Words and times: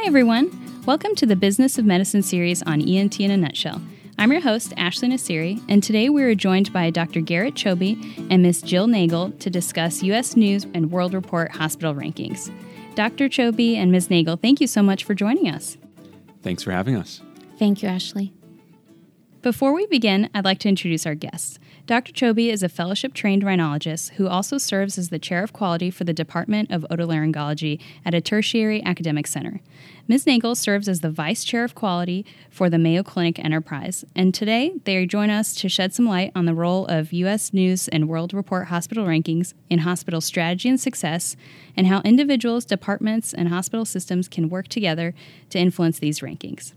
Hi, 0.00 0.06
everyone. 0.06 0.82
Welcome 0.86 1.14
to 1.16 1.26
the 1.26 1.36
Business 1.36 1.76
of 1.76 1.84
Medicine 1.84 2.22
series 2.22 2.62
on 2.62 2.80
ENT 2.80 3.20
in 3.20 3.30
a 3.30 3.36
Nutshell. 3.36 3.82
I'm 4.18 4.32
your 4.32 4.40
host, 4.40 4.72
Ashley 4.78 5.10
Nasiri, 5.10 5.62
and 5.68 5.82
today 5.82 6.08
we 6.08 6.22
are 6.22 6.34
joined 6.34 6.72
by 6.72 6.88
Dr. 6.88 7.20
Garrett 7.20 7.52
Choby 7.52 8.02
and 8.30 8.42
Ms. 8.42 8.62
Jill 8.62 8.86
Nagel 8.86 9.30
to 9.32 9.50
discuss 9.50 10.02
U.S. 10.02 10.36
News 10.36 10.66
and 10.72 10.90
World 10.90 11.12
Report 11.12 11.54
hospital 11.54 11.94
rankings. 11.94 12.50
Dr. 12.94 13.28
Choby 13.28 13.76
and 13.76 13.92
Ms. 13.92 14.08
Nagel, 14.08 14.38
thank 14.38 14.58
you 14.58 14.66
so 14.66 14.82
much 14.82 15.04
for 15.04 15.12
joining 15.12 15.50
us. 15.50 15.76
Thanks 16.42 16.62
for 16.62 16.70
having 16.70 16.96
us. 16.96 17.20
Thank 17.58 17.82
you, 17.82 17.90
Ashley. 17.90 18.32
Before 19.42 19.72
we 19.72 19.86
begin, 19.86 20.28
I'd 20.34 20.44
like 20.44 20.58
to 20.58 20.68
introduce 20.68 21.06
our 21.06 21.14
guests. 21.14 21.58
Dr. 21.86 22.12
Choby 22.12 22.52
is 22.52 22.62
a 22.62 22.68
fellowship 22.68 23.14
trained 23.14 23.42
rhinologist 23.42 24.10
who 24.12 24.28
also 24.28 24.58
serves 24.58 24.98
as 24.98 25.08
the 25.08 25.18
chair 25.18 25.42
of 25.42 25.54
quality 25.54 25.90
for 25.90 26.04
the 26.04 26.12
Department 26.12 26.70
of 26.70 26.84
Otolaryngology 26.90 27.80
at 28.04 28.12
a 28.12 28.20
tertiary 28.20 28.84
academic 28.84 29.26
center. 29.26 29.62
Ms. 30.06 30.26
Nagel 30.26 30.54
serves 30.54 30.90
as 30.90 31.00
the 31.00 31.10
vice 31.10 31.42
chair 31.42 31.64
of 31.64 31.74
quality 31.74 32.26
for 32.50 32.68
the 32.68 32.76
Mayo 32.76 33.02
Clinic 33.02 33.42
Enterprise, 33.42 34.04
and 34.14 34.34
today 34.34 34.72
they 34.84 35.06
join 35.06 35.30
us 35.30 35.54
to 35.54 35.70
shed 35.70 35.94
some 35.94 36.06
light 36.06 36.32
on 36.34 36.44
the 36.44 36.54
role 36.54 36.84
of 36.88 37.10
U.S. 37.10 37.54
News 37.54 37.88
and 37.88 38.10
World 38.10 38.34
Report 38.34 38.66
hospital 38.66 39.06
rankings 39.06 39.54
in 39.70 39.78
hospital 39.78 40.20
strategy 40.20 40.68
and 40.68 40.78
success, 40.78 41.34
and 41.78 41.86
how 41.86 42.02
individuals, 42.02 42.66
departments, 42.66 43.32
and 43.32 43.48
hospital 43.48 43.86
systems 43.86 44.28
can 44.28 44.50
work 44.50 44.68
together 44.68 45.14
to 45.48 45.58
influence 45.58 45.98
these 45.98 46.20
rankings. 46.20 46.74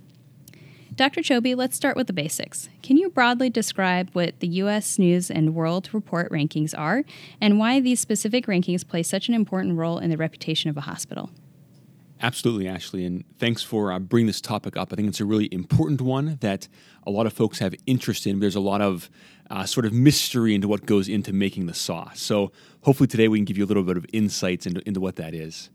Dr. 0.96 1.22
Choby, 1.22 1.56
let's 1.56 1.76
start 1.76 1.96
with 1.96 2.06
the 2.06 2.14
basics. 2.14 2.70
Can 2.84 2.98
you 2.98 3.10
broadly 3.10 3.50
describe 3.50 4.12
what 4.14 4.40
the 4.42 4.48
U.S. 4.48 5.00
News 5.00 5.32
and 5.32 5.56
World 5.56 5.90
Report 5.92 6.30
rankings 6.32 6.78
are 6.78 7.04
and 7.42 7.58
why 7.58 7.80
these 7.80 8.00
specific 8.00 8.46
rankings 8.46 8.88
play 8.88 9.02
such 9.02 9.28
an 9.28 9.34
important 9.34 9.76
role 9.76 9.98
in 9.98 10.12
the 10.12 10.18
reputation 10.18 10.70
of 10.70 10.78
a 10.78 10.82
hospital? 10.82 11.32
Absolutely, 12.22 12.68
Ashley, 12.68 13.06
and 13.06 13.24
thanks 13.40 13.64
for 13.64 13.92
uh, 13.92 13.98
bringing 13.98 14.28
this 14.28 14.40
topic 14.40 14.78
up. 14.78 14.94
I 14.94 14.96
think 14.96 15.08
it's 15.08 15.20
a 15.20 15.26
really 15.26 15.50
important 15.52 16.00
one 16.00 16.38
that 16.42 16.68
a 17.08 17.12
lot 17.12 17.26
of 17.26 17.34
folks 17.34 17.58
have 17.58 17.74
interest 17.88 18.28
in. 18.28 18.40
There's 18.40 18.56
a 18.56 18.62
lot 18.62 18.82
of 18.82 19.10
uh, 19.50 19.66
sort 19.66 19.88
of 19.88 19.94
mystery 19.94 20.54
into 20.54 20.68
what 20.68 20.86
goes 20.86 21.10
into 21.10 21.34
making 21.34 21.66
the 21.66 21.74
sauce. 21.74 22.22
So 22.22 22.52
hopefully 22.82 23.08
today 23.08 23.28
we 23.28 23.40
can 23.40 23.46
give 23.46 23.58
you 23.58 23.66
a 23.66 23.68
little 23.68 23.84
bit 23.84 23.98
of 23.98 24.06
insights 24.14 24.68
into, 24.68 24.88
into 24.88 25.02
what 25.02 25.16
that 25.16 25.34
is. 25.34 25.72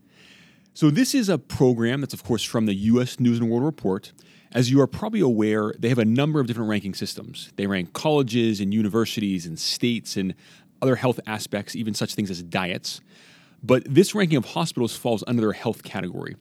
So 0.73 0.89
this 0.89 1.13
is 1.13 1.27
a 1.27 1.37
program 1.37 1.99
that's, 1.99 2.13
of 2.13 2.23
course, 2.23 2.43
from 2.43 2.65
the 2.65 2.73
U.S. 2.73 3.19
News 3.19 3.39
and 3.39 3.49
World 3.49 3.65
Report. 3.65 4.13
As 4.51 4.71
you 4.71 4.81
are 4.81 4.87
probably 4.87 5.19
aware, 5.19 5.73
they 5.77 5.89
have 5.89 5.99
a 5.99 6.05
number 6.05 6.39
of 6.39 6.47
different 6.47 6.69
ranking 6.69 6.95
systems. 6.95 7.51
They 7.55 7.67
rank 7.67 7.93
colleges 7.93 8.59
and 8.59 8.73
universities 8.73 9.45
and 9.45 9.59
states 9.59 10.17
and 10.17 10.33
other 10.81 10.95
health 10.95 11.19
aspects, 11.27 11.75
even 11.75 11.93
such 11.93 12.15
things 12.15 12.31
as 12.31 12.41
diets. 12.41 13.01
But 13.61 13.83
this 13.85 14.15
ranking 14.15 14.37
of 14.37 14.45
hospitals 14.45 14.95
falls 14.95 15.23
under 15.27 15.41
their 15.41 15.53
health 15.53 15.83
category. 15.83 16.35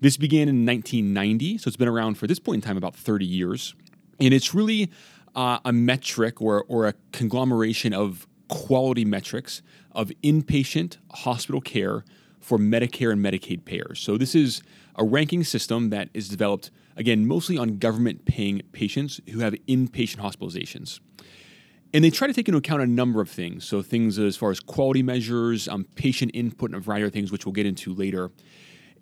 This 0.00 0.16
began 0.16 0.48
in 0.48 0.66
1990, 0.66 1.58
so 1.58 1.68
it's 1.68 1.76
been 1.76 1.88
around 1.88 2.16
for 2.16 2.26
this 2.26 2.38
point 2.38 2.56
in 2.56 2.60
time 2.60 2.76
about 2.76 2.94
30 2.94 3.24
years. 3.24 3.74
And 4.20 4.34
it's 4.34 4.54
really 4.54 4.90
uh, 5.34 5.58
a 5.64 5.72
metric 5.72 6.42
or, 6.42 6.64
or 6.68 6.86
a 6.86 6.94
conglomeration 7.12 7.94
of 7.94 8.26
quality 8.48 9.04
metrics 9.04 9.62
of 9.92 10.10
inpatient 10.22 10.98
hospital 11.12 11.60
care 11.60 12.04
for 12.40 12.58
Medicare 12.58 13.12
and 13.12 13.24
Medicaid 13.24 13.64
payers. 13.64 14.00
So 14.00 14.16
this 14.16 14.34
is 14.34 14.62
a 14.96 15.04
ranking 15.04 15.44
system 15.44 15.90
that 15.90 16.08
is 16.14 16.28
developed 16.28 16.70
again, 16.98 17.26
mostly 17.26 17.56
on 17.56 17.78
government 17.78 18.26
paying 18.26 18.60
patients 18.72 19.20
who 19.30 19.38
have 19.38 19.54
inpatient 19.66 20.16
hospitalizations. 20.16 21.00
And 21.94 22.04
they 22.04 22.10
try 22.10 22.26
to 22.26 22.34
take 22.34 22.48
into 22.48 22.58
account 22.58 22.82
a 22.82 22.86
number 22.86 23.22
of 23.22 23.30
things. 23.30 23.64
So, 23.64 23.80
things 23.80 24.18
as 24.18 24.36
far 24.36 24.50
as 24.50 24.60
quality 24.60 25.02
measures, 25.02 25.68
um, 25.68 25.86
patient 25.94 26.32
input, 26.34 26.70
and 26.70 26.76
a 26.76 26.80
variety 26.80 27.06
of 27.06 27.12
things, 27.14 27.32
which 27.32 27.46
we'll 27.46 27.54
get 27.54 27.64
into 27.64 27.94
later. 27.94 28.30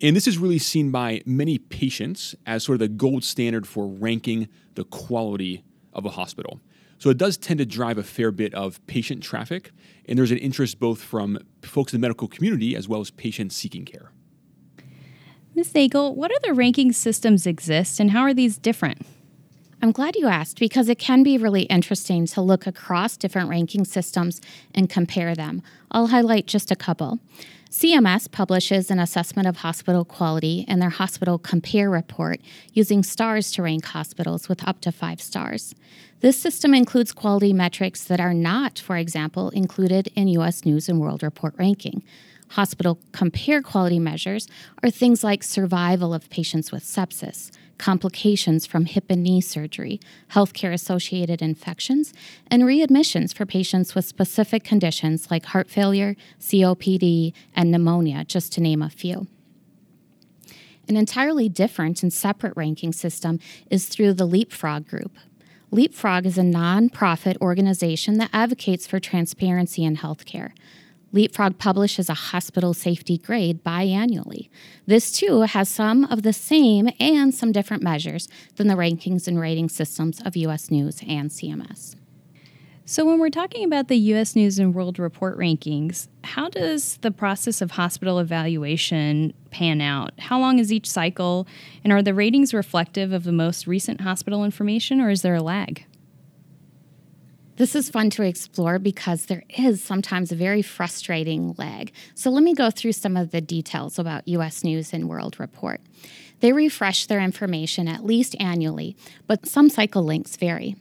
And 0.00 0.14
this 0.14 0.28
is 0.28 0.39
really 0.39 0.58
seen 0.58 0.92
by 0.92 1.22
many 1.24 1.58
patients 1.58 2.34
as 2.44 2.62
sort 2.62 2.74
of 2.74 2.80
the 2.80 2.89
gold 2.89 3.24
standard 3.24 3.67
for 3.67 3.89
ranking 3.89 4.48
the 4.74 4.84
quality 4.84 5.64
of 5.92 6.05
a 6.05 6.11
hospital. 6.11 6.61
So 6.98 7.11
it 7.11 7.19
does 7.19 7.36
tend 7.36 7.58
to 7.58 7.67
drive 7.67 7.98
a 7.98 8.02
fair 8.02 8.30
bit 8.30 8.55
of 8.55 8.86
patient 8.86 9.23
traffic, 9.23 9.73
and 10.07 10.18
there's 10.18 10.30
an 10.30 10.39
interest 10.39 10.78
both 10.78 11.02
from 11.02 11.39
folks 11.63 11.92
in 11.92 12.01
the 12.01 12.05
medical 12.05 12.28
community 12.28 12.77
as 12.77 12.89
well 12.89 13.01
as 13.01 13.11
patients 13.11 13.57
seeking 13.57 13.84
care. 13.84 14.13
Ms. 15.56 15.74
Nagel, 15.74 16.14
what 16.14 16.30
other 16.36 16.52
ranking 16.52 16.92
systems 16.92 17.46
exist 17.46 17.98
and 17.98 18.11
how 18.11 18.20
are 18.20 18.34
these 18.34 18.58
different? 18.58 19.06
I'm 19.80 19.90
glad 19.90 20.14
you 20.14 20.27
asked 20.27 20.58
because 20.58 20.90
it 20.90 20.98
can 20.98 21.22
be 21.22 21.39
really 21.39 21.62
interesting 21.62 22.27
to 22.27 22.42
look 22.42 22.67
across 22.67 23.17
different 23.17 23.48
ranking 23.48 23.86
systems 23.86 24.42
and 24.74 24.90
compare 24.90 25.34
them. 25.34 25.62
I'll 25.90 26.08
highlight 26.08 26.46
just 26.46 26.70
a 26.70 26.77
couple. 26.77 27.20
CMS 27.70 28.30
publishes 28.30 28.90
an 28.90 28.98
assessment 28.98 29.48
of 29.48 29.58
hospital 29.58 30.05
quality 30.05 30.66
in 30.68 30.78
their 30.78 30.90
Hospital 30.90 31.39
Compare 31.39 31.89
report 31.89 32.39
using 32.74 33.02
stars 33.02 33.50
to 33.52 33.62
rank 33.62 33.86
hospitals 33.86 34.50
with 34.50 34.62
up 34.68 34.83
to 34.83 34.92
five 34.92 35.22
stars. 35.22 35.74
This 36.20 36.39
system 36.39 36.74
includes 36.74 37.12
quality 37.12 37.55
metrics 37.55 38.05
that 38.05 38.20
are 38.20 38.34
not, 38.34 38.78
for 38.78 38.98
example, 38.98 39.48
included 39.50 40.08
in 40.14 40.28
U.S. 40.28 40.66
News 40.66 40.86
and 40.86 41.00
World 41.00 41.22
Report 41.22 41.55
ranking. 41.58 42.02
Hospital 42.51 42.98
compare 43.12 43.61
quality 43.61 43.98
measures 43.98 44.46
are 44.83 44.90
things 44.90 45.24
like 45.24 45.42
survival 45.42 46.14
of 46.14 46.30
patients 46.30 46.70
with 46.70 46.84
sepsis, 46.84 47.51
complications 47.79 48.67
from 48.67 48.86
hip 48.86 49.05
and 49.08 49.23
knee 49.23 49.40
surgery, 49.40 50.01
healthcare 50.30 50.73
associated 50.73 51.42
infections, 51.42 52.14
and 52.51 52.62
readmissions 52.62 53.34
for 53.34 53.45
patients 53.45 53.95
with 53.95 54.05
specific 54.05 54.64
conditions 54.64 55.30
like 55.30 55.46
heart 55.46 55.68
failure, 55.68 56.17
COPD, 56.40 57.33
and 57.55 57.70
pneumonia, 57.70 58.24
just 58.24 58.52
to 58.52 58.61
name 58.61 58.83
a 58.83 58.90
few. 58.90 59.27
An 60.89 60.96
entirely 60.96 61.48
different 61.48 62.02
and 62.02 62.13
separate 62.13 62.57
ranking 62.57 62.92
system 62.92 63.40
is 63.70 63.89
through 63.89 64.14
the 64.14 64.27
Leapfrog 64.27 64.86
Group. 64.86 65.18
Leapfrog 65.73 66.24
is 66.24 66.39
a 66.39 66.42
nonprofit 66.42 67.36
organization 67.40 68.18
that 68.18 68.30
advocates 68.33 68.86
for 68.86 69.01
transparency 69.01 69.84
in 69.84 69.96
healthcare. 69.96 70.52
Leapfrog 71.16 71.56
publishes 71.56 72.10
a 72.10 72.14
hospital 72.14 72.74
safety 72.74 73.16
grade 73.16 73.64
biannually. 73.64 74.50
This 74.84 75.10
too 75.10 75.40
has 75.40 75.66
some 75.66 76.04
of 76.04 76.22
the 76.22 76.34
same 76.34 76.90
and 77.00 77.34
some 77.34 77.52
different 77.52 77.82
measures 77.82 78.28
than 78.56 78.66
the 78.66 78.74
rankings 78.74 79.27
and 79.27 79.40
rating 79.40 79.70
systems 79.70 80.20
of 80.27 80.36
US 80.36 80.70
News 80.70 81.00
and 81.08 81.30
CMS. 81.30 81.96
So, 82.84 83.06
when 83.06 83.18
we're 83.18 83.30
talking 83.30 83.64
about 83.64 83.88
the 83.88 83.96
US 83.96 84.36
News 84.36 84.58
and 84.58 84.74
World 84.74 84.98
Report 84.98 85.38
rankings, 85.38 86.08
how 86.22 86.50
does 86.50 86.98
the 86.98 87.10
process 87.10 87.62
of 87.62 87.70
hospital 87.72 88.18
evaluation 88.18 89.33
pan 89.50 89.80
out? 89.80 90.12
How 90.18 90.38
long 90.38 90.58
is 90.58 90.70
each 90.70 90.88
cycle? 90.88 91.48
And 91.83 91.94
are 91.94 92.02
the 92.02 92.12
ratings 92.12 92.52
reflective 92.52 93.14
of 93.14 93.24
the 93.24 93.33
most 93.33 93.66
recent 93.66 94.02
hospital 94.02 94.44
information, 94.44 95.00
or 95.00 95.08
is 95.08 95.22
there 95.22 95.34
a 95.34 95.42
lag? 95.42 95.86
This 97.56 97.74
is 97.74 97.89
fun 97.89 98.11
to 98.11 98.22
explore 98.22 98.78
because 98.78 99.27
there 99.27 99.42
is 99.48 99.83
sometimes 99.83 100.30
a 100.30 100.36
very 100.36 100.61
frustrating 100.61 101.55
lag. 101.56 101.90
So 102.14 102.28
let 102.28 102.42
me 102.42 102.52
go 102.52 102.70
through 102.70 102.92
some 102.92 103.17
of 103.17 103.30
the 103.30 103.40
details 103.40 103.98
about 103.98 104.28
US 104.28 104.62
News 104.62 104.92
and 104.92 105.08
World 105.08 105.40
Report. 105.40 105.80
They 106.40 106.52
refresh 106.52 107.06
their 107.06 107.20
information 107.20 107.89
at 107.89 108.05
least 108.05 108.36
annually, 108.39 108.95
but 109.27 109.46
some 109.46 109.70
cycle 109.70 110.05
lengths 110.05 110.36
vary. 110.36 110.77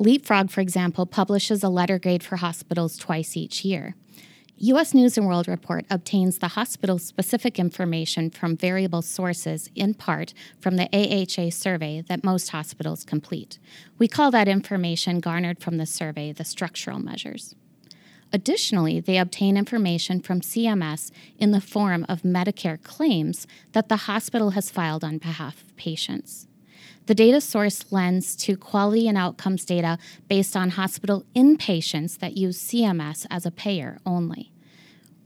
Leapfrog, 0.00 0.50
for 0.50 0.60
example, 0.60 1.06
publishes 1.06 1.62
a 1.62 1.68
letter 1.68 1.98
grade 1.98 2.24
for 2.24 2.36
hospitals 2.36 2.96
twice 2.96 3.36
each 3.36 3.64
year. 3.64 3.94
U.S. 4.58 4.94
News 4.94 5.18
and 5.18 5.26
World 5.26 5.48
Report 5.48 5.84
obtains 5.90 6.38
the 6.38 6.48
hospital 6.48 6.98
specific 6.98 7.58
information 7.58 8.30
from 8.30 8.56
variable 8.56 9.02
sources, 9.02 9.68
in 9.74 9.92
part 9.92 10.32
from 10.58 10.76
the 10.76 10.88
AHA 10.94 11.50
survey 11.50 12.02
that 12.08 12.24
most 12.24 12.48
hospitals 12.48 13.04
complete. 13.04 13.58
We 13.98 14.08
call 14.08 14.30
that 14.30 14.48
information 14.48 15.20
garnered 15.20 15.60
from 15.60 15.76
the 15.76 15.84
survey 15.84 16.32
the 16.32 16.44
structural 16.44 16.98
measures. 16.98 17.54
Additionally, 18.32 18.98
they 18.98 19.18
obtain 19.18 19.58
information 19.58 20.20
from 20.20 20.40
CMS 20.40 21.10
in 21.38 21.50
the 21.50 21.60
form 21.60 22.06
of 22.08 22.22
Medicare 22.22 22.82
claims 22.82 23.46
that 23.72 23.90
the 23.90 23.96
hospital 23.96 24.50
has 24.50 24.70
filed 24.70 25.04
on 25.04 25.18
behalf 25.18 25.60
of 25.60 25.76
patients. 25.76 26.48
The 27.06 27.14
data 27.14 27.40
source 27.40 27.92
lends 27.92 28.34
to 28.36 28.56
quality 28.56 29.06
and 29.06 29.16
outcomes 29.16 29.64
data 29.64 29.96
based 30.28 30.56
on 30.56 30.70
hospital 30.70 31.24
inpatients 31.36 32.18
that 32.18 32.36
use 32.36 32.60
CMS 32.60 33.26
as 33.30 33.46
a 33.46 33.52
payer 33.52 33.98
only. 34.04 34.50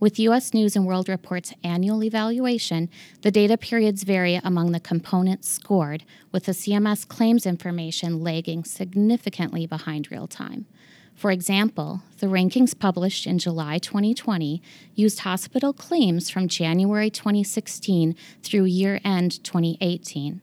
With 0.01 0.17
U.S. 0.17 0.51
News 0.51 0.75
and 0.75 0.87
World 0.87 1.07
Report's 1.07 1.53
annual 1.63 2.03
evaluation, 2.03 2.89
the 3.21 3.29
data 3.29 3.55
periods 3.55 4.01
vary 4.01 4.41
among 4.43 4.71
the 4.71 4.79
components 4.79 5.47
scored, 5.47 6.05
with 6.31 6.45
the 6.45 6.53
CMS 6.53 7.07
claims 7.07 7.45
information 7.45 8.23
lagging 8.23 8.63
significantly 8.63 9.67
behind 9.67 10.09
real 10.09 10.25
time. 10.25 10.65
For 11.13 11.29
example, 11.29 12.01
the 12.17 12.25
rankings 12.25 12.77
published 12.77 13.27
in 13.27 13.37
July 13.37 13.77
2020 13.77 14.59
used 14.95 15.19
hospital 15.19 15.71
claims 15.71 16.31
from 16.31 16.47
January 16.47 17.11
2016 17.11 18.15
through 18.41 18.65
year 18.65 18.99
end 19.05 19.43
2018. 19.43 20.41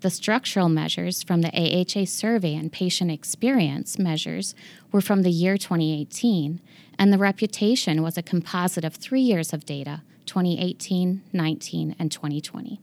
The 0.00 0.10
structural 0.10 0.70
measures 0.70 1.22
from 1.22 1.42
the 1.42 1.50
AHA 1.54 2.06
survey 2.06 2.54
and 2.54 2.72
patient 2.72 3.10
experience 3.10 3.98
measures 3.98 4.54
were 4.90 5.02
from 5.02 5.22
the 5.22 5.30
year 5.30 5.58
2018, 5.58 6.60
and 6.98 7.12
the 7.12 7.18
reputation 7.18 8.02
was 8.02 8.16
a 8.16 8.22
composite 8.22 8.84
of 8.84 8.94
three 8.94 9.20
years 9.20 9.52
of 9.52 9.66
data 9.66 10.02
2018, 10.24 11.22
19, 11.32 11.96
and 11.98 12.10
2020. 12.10 12.80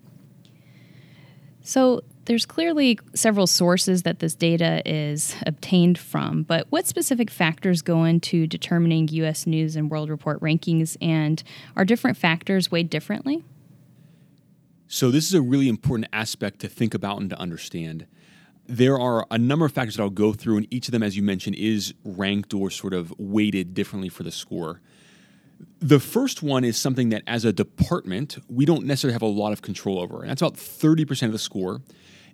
So, 1.63 2.01
there's 2.25 2.45
clearly 2.45 2.99
several 3.15 3.47
sources 3.47 4.03
that 4.03 4.19
this 4.19 4.35
data 4.35 4.81
is 4.85 5.35
obtained 5.45 5.97
from, 5.97 6.43
but 6.43 6.67
what 6.69 6.85
specific 6.85 7.31
factors 7.31 7.81
go 7.81 8.03
into 8.03 8.45
determining 8.47 9.07
US 9.07 9.47
News 9.47 9.75
and 9.75 9.89
World 9.89 10.09
Report 10.09 10.39
rankings, 10.41 10.97
and 11.01 11.41
are 11.75 11.85
different 11.85 12.17
factors 12.17 12.69
weighed 12.69 12.89
differently? 12.89 13.43
So, 14.89 15.11
this 15.11 15.27
is 15.27 15.33
a 15.33 15.41
really 15.41 15.67
important 15.67 16.07
aspect 16.13 16.59
to 16.59 16.69
think 16.69 16.93
about 16.93 17.19
and 17.19 17.29
to 17.29 17.37
understand. 17.37 18.05
There 18.67 18.97
are 18.97 19.27
a 19.29 19.37
number 19.37 19.65
of 19.65 19.73
factors 19.73 19.97
that 19.97 20.03
I'll 20.03 20.09
go 20.09 20.31
through, 20.31 20.57
and 20.57 20.67
each 20.73 20.87
of 20.87 20.93
them, 20.93 21.03
as 21.03 21.17
you 21.17 21.23
mentioned, 21.23 21.57
is 21.57 21.93
ranked 22.05 22.53
or 22.53 22.69
sort 22.69 22.93
of 22.93 23.13
weighted 23.17 23.73
differently 23.73 24.07
for 24.07 24.23
the 24.23 24.31
score. 24.31 24.79
The 25.79 25.99
first 25.99 26.41
one 26.41 26.63
is 26.63 26.77
something 26.77 27.09
that, 27.09 27.23
as 27.27 27.43
a 27.43 27.51
department, 27.51 28.37
we 28.49 28.63
don't 28.63 28.85
necessarily 28.85 29.13
have 29.13 29.21
a 29.21 29.25
lot 29.25 29.51
of 29.51 29.61
control 29.61 29.99
over, 29.99 30.21
and 30.21 30.29
that's 30.29 30.41
about 30.41 30.55
30% 30.55 31.23
of 31.23 31.31
the 31.33 31.39
score. 31.39 31.81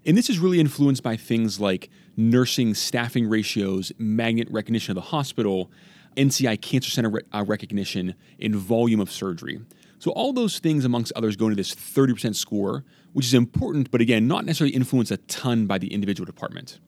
And 0.05 0.15
this 0.15 0.29
is 0.29 0.37
really 0.37 0.59
influenced 0.59 1.01
by 1.01 1.15
things 1.15 1.59
like 1.59 1.89
nursing 2.15 2.75
staffing 2.75 3.27
ratios, 3.27 3.91
magnet 3.97 4.47
recognition 4.51 4.91
of 4.91 4.95
the 4.95 5.09
hospital, 5.09 5.71
NCI 6.17 6.61
Cancer 6.61 6.91
Center 6.91 7.09
re- 7.09 7.21
uh, 7.31 7.43
recognition, 7.47 8.13
and 8.39 8.55
volume 8.55 8.99
of 8.99 9.11
surgery. 9.11 9.59
So, 10.03 10.11
all 10.11 10.33
those 10.33 10.59
things, 10.59 10.83
amongst 10.83 11.13
others, 11.15 11.37
go 11.37 11.45
into 11.45 11.55
this 11.55 11.73
30% 11.73 12.35
score, 12.35 12.83
which 13.13 13.25
is 13.25 13.33
important, 13.33 13.89
but 13.89 14.01
again, 14.01 14.27
not 14.27 14.43
necessarily 14.43 14.75
influenced 14.75 15.13
a 15.13 15.17
ton 15.17 15.65
by 15.65 15.77
the 15.77 15.93
individual 15.93 16.25
department. 16.25 16.81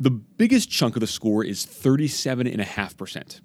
The 0.00 0.12
biggest 0.12 0.70
chunk 0.70 0.96
of 0.96 1.00
the 1.00 1.06
score 1.06 1.44
is 1.44 1.66
37.5%. 1.66 3.40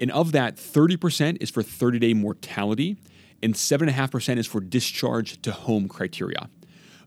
And 0.00 0.10
of 0.12 0.32
that, 0.32 0.56
30% 0.56 1.42
is 1.42 1.50
for 1.50 1.62
30 1.62 1.98
day 1.98 2.14
mortality, 2.14 2.96
and 3.42 3.52
7.5% 3.52 4.38
is 4.38 4.46
for 4.46 4.62
discharge 4.62 5.42
to 5.42 5.52
home 5.52 5.86
criteria. 5.86 6.48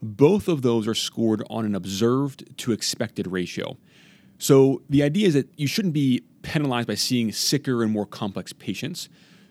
Both 0.03 0.47
of 0.47 0.61
those 0.61 0.87
are 0.87 0.93
scored 0.93 1.41
on 1.49 1.65
an 1.65 1.73
observed 1.73 2.55
to 2.59 2.71
expected 2.71 3.25
ratio. 3.25 3.77
So 4.37 4.83
the 4.87 5.01
idea 5.01 5.27
is 5.27 5.33
that 5.33 5.49
you 5.57 5.65
shouldn't 5.65 5.95
be 5.95 6.21
penalized 6.43 6.87
by 6.87 6.93
seeing 6.93 7.31
sicker 7.31 7.81
and 7.81 7.91
more 7.91 8.05
complex 8.05 8.53
patients. 8.53 9.09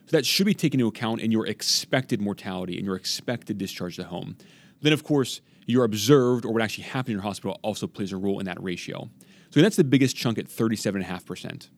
So 0.08 0.16
that 0.16 0.25
should 0.25 0.46
be 0.46 0.55
taken 0.55 0.81
into 0.81 0.88
account 0.88 1.20
in 1.20 1.31
your 1.31 1.46
expected 1.46 2.19
mortality 2.19 2.78
and 2.78 2.87
your 2.87 2.96
expected 2.96 3.58
discharge 3.58 3.96
to 3.96 4.05
home. 4.05 4.38
Then, 4.81 4.94
of 4.94 5.05
course, 5.05 5.43
your 5.66 5.84
observed 5.84 6.46
or 6.46 6.52
what 6.55 6.62
actually 6.62 6.84
happened 6.84 7.10
in 7.10 7.16
your 7.16 7.25
hospital 7.25 7.60
also 7.62 7.87
plays 7.87 8.10
a 8.10 8.16
role 8.16 8.38
in 8.40 8.46
that 8.46 8.62
ratio. 8.62 9.10
So 9.50 9.60
that's 9.60 9.76
the 9.76 9.84
biggest 9.84 10.16
chunk 10.16 10.38
at 10.38 10.46
37.5%. 10.46 11.69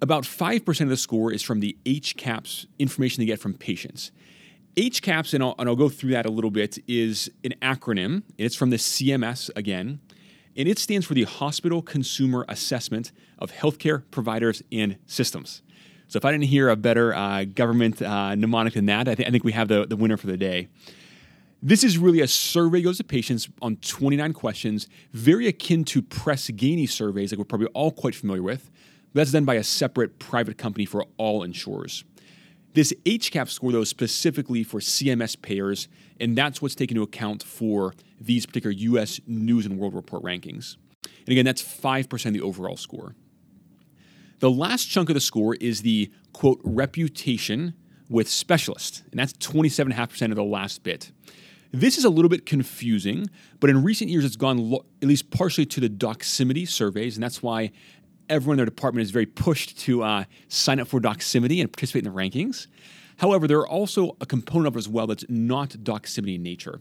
About 0.00 0.24
5% 0.24 0.80
of 0.80 0.88
the 0.88 0.96
score 0.96 1.32
is 1.32 1.42
from 1.42 1.60
the 1.60 1.76
HCAHPS 1.84 2.66
information 2.80 3.20
they 3.20 3.26
get 3.26 3.38
from 3.38 3.54
patients. 3.54 4.10
HCAHPS, 4.74 5.34
and 5.34 5.44
I'll, 5.44 5.54
and 5.60 5.68
I'll 5.68 5.76
go 5.76 5.88
through 5.88 6.10
that 6.10 6.26
a 6.26 6.30
little 6.30 6.50
bit, 6.50 6.80
is 6.88 7.30
an 7.44 7.54
acronym. 7.62 8.24
It's 8.36 8.56
from 8.56 8.70
the 8.70 8.78
CMS 8.78 9.48
again, 9.54 10.00
and 10.56 10.66
it 10.66 10.80
stands 10.80 11.06
for 11.06 11.14
the 11.14 11.22
Hospital 11.22 11.82
Consumer 11.82 12.44
Assessment 12.48 13.12
of 13.38 13.52
Healthcare 13.52 14.02
Providers 14.10 14.60
and 14.72 14.98
Systems. 15.06 15.62
So 16.12 16.18
if 16.18 16.26
I 16.26 16.30
didn't 16.30 16.44
hear 16.44 16.68
a 16.68 16.76
better 16.76 17.14
uh, 17.14 17.44
government 17.44 18.02
uh, 18.02 18.34
mnemonic 18.34 18.74
than 18.74 18.84
that, 18.84 19.08
I, 19.08 19.14
th- 19.14 19.26
I 19.26 19.30
think 19.30 19.44
we 19.44 19.52
have 19.52 19.68
the, 19.68 19.86
the 19.86 19.96
winner 19.96 20.18
for 20.18 20.26
the 20.26 20.36
day. 20.36 20.68
This 21.62 21.82
is 21.82 21.96
really 21.96 22.20
a 22.20 22.28
survey 22.28 22.82
goes 22.82 22.98
to 22.98 23.04
patients 23.04 23.48
on 23.62 23.76
29 23.76 24.34
questions, 24.34 24.88
very 25.14 25.46
akin 25.48 25.84
to 25.84 26.02
Press 26.02 26.50
Ganey 26.50 26.86
surveys 26.86 27.30
that 27.30 27.38
we're 27.38 27.46
probably 27.46 27.68
all 27.68 27.90
quite 27.90 28.14
familiar 28.14 28.42
with. 28.42 28.70
That's 29.14 29.32
done 29.32 29.46
by 29.46 29.54
a 29.54 29.64
separate 29.64 30.18
private 30.18 30.58
company 30.58 30.84
for 30.84 31.06
all 31.16 31.42
insurers. 31.42 32.04
This 32.74 32.92
HCAHPS 33.06 33.48
score, 33.48 33.72
though, 33.72 33.80
is 33.80 33.88
specifically 33.88 34.64
for 34.64 34.80
CMS 34.80 35.40
payers, 35.40 35.88
and 36.20 36.36
that's 36.36 36.60
what's 36.60 36.74
taken 36.74 36.98
into 36.98 37.04
account 37.04 37.42
for 37.42 37.94
these 38.20 38.44
particular 38.44 38.72
US 38.72 39.18
News 39.26 39.64
and 39.64 39.78
World 39.78 39.94
Report 39.94 40.22
rankings. 40.22 40.76
And 41.20 41.30
again, 41.30 41.46
that's 41.46 41.62
5% 41.62 42.26
of 42.26 42.34
the 42.34 42.42
overall 42.42 42.76
score. 42.76 43.14
The 44.42 44.50
last 44.50 44.86
chunk 44.86 45.08
of 45.08 45.14
the 45.14 45.20
score 45.20 45.54
is 45.54 45.82
the 45.82 46.10
quote 46.32 46.60
reputation 46.64 47.74
with 48.08 48.28
specialist, 48.28 49.04
and 49.12 49.20
that's 49.20 49.32
27.5% 49.34 50.30
of 50.30 50.34
the 50.34 50.42
last 50.42 50.82
bit. 50.82 51.12
This 51.70 51.96
is 51.96 52.04
a 52.04 52.10
little 52.10 52.28
bit 52.28 52.44
confusing, 52.44 53.30
but 53.60 53.70
in 53.70 53.84
recent 53.84 54.10
years 54.10 54.24
it's 54.24 54.34
gone 54.34 54.58
lo- 54.58 54.84
at 55.00 55.06
least 55.06 55.30
partially 55.30 55.64
to 55.66 55.78
the 55.78 55.88
Doximity 55.88 56.66
surveys, 56.66 57.16
and 57.16 57.22
that's 57.22 57.40
why 57.40 57.70
everyone 58.28 58.54
in 58.54 58.56
their 58.56 58.66
department 58.66 59.04
is 59.04 59.12
very 59.12 59.26
pushed 59.26 59.78
to 59.78 60.02
uh, 60.02 60.24
sign 60.48 60.80
up 60.80 60.88
for 60.88 60.98
Doximity 60.98 61.60
and 61.60 61.72
participate 61.72 62.04
in 62.04 62.12
the 62.12 62.18
rankings. 62.18 62.66
However, 63.18 63.46
there 63.46 63.58
are 63.58 63.68
also 63.68 64.16
a 64.20 64.26
component 64.26 64.66
of 64.66 64.74
it 64.74 64.78
as 64.80 64.88
well 64.88 65.06
that's 65.06 65.24
not 65.28 65.70
Doximity 65.70 66.34
in 66.34 66.42
nature. 66.42 66.80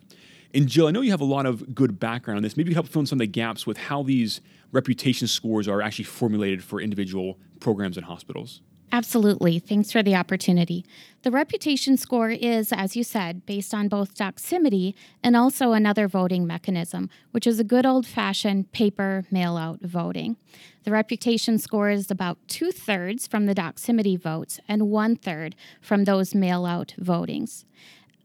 And 0.52 0.68
Jill, 0.68 0.88
I 0.88 0.92
know 0.92 1.02
you 1.02 1.12
have 1.12 1.22
a 1.22 1.26
lot 1.26 1.46
of 1.46 1.76
good 1.76 2.00
background 2.00 2.38
on 2.38 2.44
this. 2.44 2.58
Maybe 2.58 2.72
you 2.72 2.74
help 2.74 2.88
fill 2.88 3.02
in 3.02 3.06
some 3.06 3.18
of 3.18 3.22
the 3.22 3.28
gaps 3.28 3.68
with 3.68 3.78
how 3.78 4.02
these 4.02 4.42
reputation 4.72 5.28
scores 5.28 5.68
are 5.68 5.82
actually 5.82 6.06
formulated 6.06 6.64
for 6.64 6.82
individual 6.82 7.38
programs 7.60 7.98
and 7.98 8.06
hospitals. 8.06 8.62
Absolutely. 8.94 9.58
Thanks 9.58 9.90
for 9.90 10.04
the 10.04 10.16
opportunity. 10.16 10.86
The 11.22 11.32
reputation 11.32 11.96
score 11.96 12.30
is, 12.30 12.74
as 12.74 12.96
you 12.96 13.06
said, 13.06 13.46
based 13.46 13.74
on 13.74 13.88
both 13.88 14.16
Doximity 14.16 14.96
and 15.24 15.38
also 15.38 15.72
another 15.72 16.10
voting 16.10 16.46
mechanism, 16.46 17.10
which 17.32 17.48
is 17.48 17.58
a 17.58 17.64
good 17.64 17.86
old 17.86 18.06
fashioned 18.06 18.74
paper 18.74 19.24
mail 19.32 19.56
out 19.56 19.80
voting. 19.82 20.36
The 20.84 20.92
reputation 20.92 21.58
score 21.58 21.90
is 21.90 22.12
about 22.12 22.38
two 22.50 22.72
thirds 22.72 23.28
from 23.28 23.46
the 23.46 23.56
Doximity 23.56 24.20
votes 24.20 24.60
and 24.68 24.90
one 24.90 25.16
third 25.16 25.56
from 25.80 26.04
those 26.04 26.36
mail 26.36 26.66
out 26.66 26.94
votings. 27.00 27.64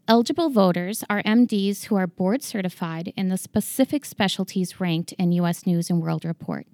Eligible 0.09 0.49
voters 0.49 1.03
are 1.09 1.21
MDs 1.23 1.85
who 1.85 1.97
are 1.97 2.07
board 2.07 2.41
certified 2.41 3.11
in 3.17 3.27
the 3.27 3.35
specific 3.35 4.05
specialties 4.05 4.79
ranked 4.79 5.11
in 5.19 5.33
U.S. 5.33 5.65
News 5.65 5.89
and 5.89 6.01
World 6.01 6.23
Report. 6.23 6.65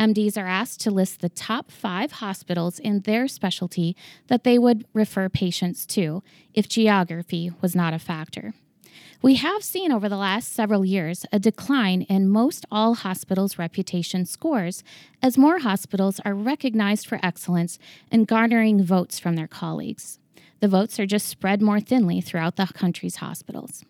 MDs 0.00 0.36
are 0.36 0.48
asked 0.48 0.80
to 0.80 0.90
list 0.90 1.20
the 1.20 1.28
top 1.28 1.70
five 1.70 2.10
hospitals 2.10 2.80
in 2.80 3.02
their 3.02 3.28
specialty 3.28 3.96
that 4.26 4.42
they 4.42 4.58
would 4.58 4.88
refer 4.92 5.28
patients 5.28 5.86
to 5.86 6.24
if 6.52 6.68
geography 6.68 7.52
was 7.60 7.76
not 7.76 7.94
a 7.94 7.98
factor. 8.00 8.54
We 9.22 9.36
have 9.36 9.62
seen 9.62 9.92
over 9.92 10.08
the 10.08 10.16
last 10.16 10.52
several 10.52 10.84
years 10.84 11.24
a 11.30 11.38
decline 11.38 12.02
in 12.02 12.28
most 12.28 12.66
all 12.72 12.96
hospitals' 12.96 13.56
reputation 13.56 14.26
scores 14.26 14.82
as 15.22 15.38
more 15.38 15.60
hospitals 15.60 16.18
are 16.24 16.34
recognized 16.34 17.06
for 17.06 17.20
excellence 17.22 17.78
and 18.10 18.26
garnering 18.26 18.82
votes 18.82 19.20
from 19.20 19.36
their 19.36 19.46
colleagues. 19.46 20.18
The 20.60 20.68
votes 20.68 20.98
are 20.98 21.06
just 21.06 21.28
spread 21.28 21.60
more 21.60 21.80
thinly 21.80 22.20
throughout 22.20 22.56
the 22.56 22.66
country's 22.66 23.16
hospitals. 23.16 23.84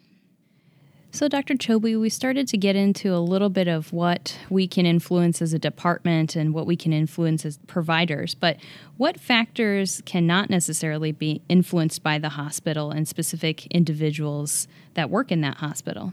So, 1.15 1.29
Dr. 1.29 1.55
Choby, 1.55 1.99
we 2.01 2.09
started 2.09 2.49
to 2.49 2.57
get 2.57 2.75
into 2.75 3.15
a 3.15 3.23
little 3.23 3.49
bit 3.49 3.69
of 3.69 3.93
what 3.93 4.37
we 4.51 4.67
can 4.67 4.85
influence 4.85 5.41
as 5.41 5.55
a 5.55 5.61
department 5.61 6.35
and 6.35 6.53
what 6.53 6.67
we 6.67 6.75
can 6.75 6.93
influence 6.93 7.45
as 7.45 7.57
providers, 7.69 8.35
but 8.35 8.57
what 8.97 9.21
factors 9.21 10.03
cannot 10.07 10.51
necessarily 10.51 11.13
be 11.13 11.41
influenced 11.49 12.03
by 12.03 12.19
the 12.19 12.31
hospital 12.31 12.91
and 12.91 13.07
specific 13.07 13.67
individuals 13.67 14.67
that 14.95 15.09
work 15.09 15.31
in 15.31 15.41
that 15.43 15.59
hospital? 15.59 16.13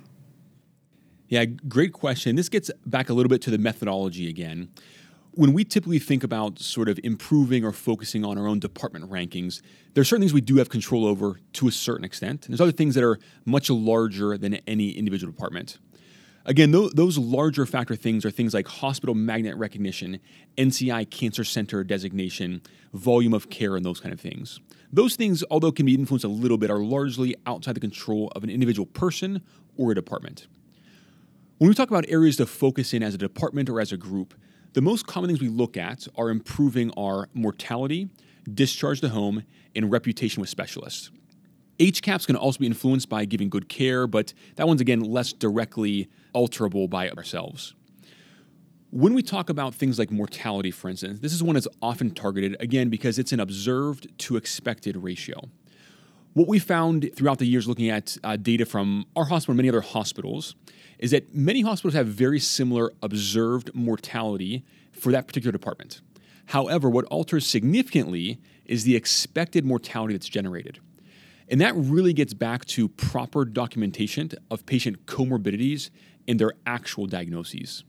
Yeah, 1.29 1.45
great 1.45 1.93
question. 1.93 2.35
This 2.35 2.49
gets 2.49 2.69
back 2.85 3.09
a 3.09 3.15
little 3.15 3.29
bit 3.29 3.41
to 3.41 3.49
the 3.49 3.57
methodology 3.57 4.29
again. 4.29 4.69
When 5.33 5.53
we 5.53 5.63
typically 5.63 5.99
think 5.99 6.25
about 6.25 6.59
sort 6.59 6.89
of 6.89 6.99
improving 7.03 7.63
or 7.63 7.71
focusing 7.71 8.25
on 8.25 8.37
our 8.37 8.47
own 8.47 8.59
department 8.59 9.09
rankings, 9.09 9.61
there 9.93 10.01
are 10.01 10.05
certain 10.05 10.21
things 10.21 10.33
we 10.33 10.41
do 10.41 10.57
have 10.57 10.67
control 10.67 11.05
over 11.05 11.39
to 11.53 11.69
a 11.69 11.71
certain 11.71 12.03
extent. 12.03 12.45
And 12.45 12.51
there's 12.51 12.59
other 12.59 12.73
things 12.73 12.95
that 12.95 13.03
are 13.03 13.17
much 13.45 13.69
larger 13.69 14.37
than 14.37 14.55
any 14.67 14.89
individual 14.91 15.31
department. 15.31 15.77
Again, 16.43 16.71
those 16.71 17.17
larger 17.17 17.65
factor 17.65 17.95
things 17.95 18.25
are 18.25 18.31
things 18.31 18.53
like 18.53 18.67
hospital 18.67 19.15
magnet 19.15 19.55
recognition, 19.55 20.19
NCI 20.57 21.09
Cancer 21.09 21.45
Center 21.45 21.83
designation, 21.85 22.61
volume 22.93 23.33
of 23.33 23.49
care, 23.49 23.77
and 23.77 23.85
those 23.85 24.01
kind 24.01 24.11
of 24.11 24.19
things. 24.19 24.59
Those 24.91 25.15
things, 25.15 25.45
although 25.49 25.71
can 25.71 25.85
be 25.85 25.93
influenced 25.93 26.25
a 26.25 26.29
little 26.29 26.57
bit, 26.57 26.69
are 26.69 26.79
largely 26.79 27.35
outside 27.45 27.75
the 27.75 27.79
control 27.79 28.33
of 28.35 28.43
an 28.43 28.49
individual 28.49 28.87
person 28.87 29.43
or 29.77 29.91
a 29.91 29.95
department. 29.95 30.47
When 31.59 31.69
we 31.69 31.75
talk 31.75 31.89
about 31.89 32.05
areas 32.09 32.35
to 32.37 32.45
focus 32.47 32.91
in 32.93 33.01
as 33.01 33.13
a 33.13 33.19
department 33.19 33.69
or 33.69 33.79
as 33.79 33.91
a 33.93 33.97
group, 33.97 34.33
the 34.73 34.81
most 34.81 35.05
common 35.05 35.29
things 35.29 35.41
we 35.41 35.49
look 35.49 35.77
at 35.77 36.07
are 36.15 36.29
improving 36.29 36.91
our 36.97 37.27
mortality, 37.33 38.09
discharge 38.51 39.01
to 39.01 39.09
home, 39.09 39.43
and 39.75 39.91
reputation 39.91 40.41
with 40.41 40.49
specialists. 40.49 41.11
HCAHPS 41.79 42.27
can 42.27 42.35
also 42.35 42.59
be 42.59 42.67
influenced 42.67 43.09
by 43.09 43.25
giving 43.25 43.49
good 43.49 43.67
care, 43.67 44.05
but 44.07 44.33
that 44.55 44.67
one's 44.67 44.81
again 44.81 44.99
less 44.99 45.33
directly 45.33 46.09
alterable 46.35 46.89
by 46.89 47.09
ourselves. 47.09 47.73
When 48.91 49.13
we 49.13 49.23
talk 49.23 49.49
about 49.49 49.73
things 49.73 49.97
like 49.97 50.11
mortality, 50.11 50.69
for 50.69 50.89
instance, 50.89 51.19
this 51.19 51.33
is 51.33 51.41
one 51.41 51.55
that's 51.55 51.67
often 51.81 52.11
targeted, 52.11 52.57
again, 52.59 52.89
because 52.89 53.17
it's 53.17 53.31
an 53.31 53.39
observed 53.39 54.07
to 54.19 54.35
expected 54.35 54.97
ratio. 54.97 55.49
What 56.33 56.47
we 56.47 56.59
found 56.59 57.11
throughout 57.13 57.39
the 57.39 57.45
years 57.45 57.67
looking 57.67 57.89
at 57.89 58.17
uh, 58.23 58.37
data 58.37 58.65
from 58.65 59.05
our 59.17 59.25
hospital 59.25 59.51
and 59.51 59.57
many 59.57 59.67
other 59.67 59.81
hospitals 59.81 60.55
is 60.97 61.11
that 61.11 61.35
many 61.35 61.59
hospitals 61.59 61.93
have 61.93 62.07
very 62.07 62.39
similar 62.39 62.93
observed 63.01 63.69
mortality 63.73 64.63
for 64.93 65.11
that 65.11 65.27
particular 65.27 65.51
department. 65.51 65.99
However, 66.47 66.89
what 66.89 67.03
alters 67.05 67.45
significantly 67.45 68.39
is 68.65 68.85
the 68.85 68.95
expected 68.95 69.65
mortality 69.65 70.13
that's 70.13 70.29
generated. 70.29 70.79
And 71.49 71.59
that 71.59 71.75
really 71.75 72.13
gets 72.13 72.33
back 72.33 72.63
to 72.65 72.87
proper 72.87 73.43
documentation 73.43 74.31
of 74.49 74.65
patient 74.65 75.05
comorbidities 75.05 75.89
and 76.29 76.39
their 76.39 76.53
actual 76.65 77.07
diagnoses. 77.07 77.83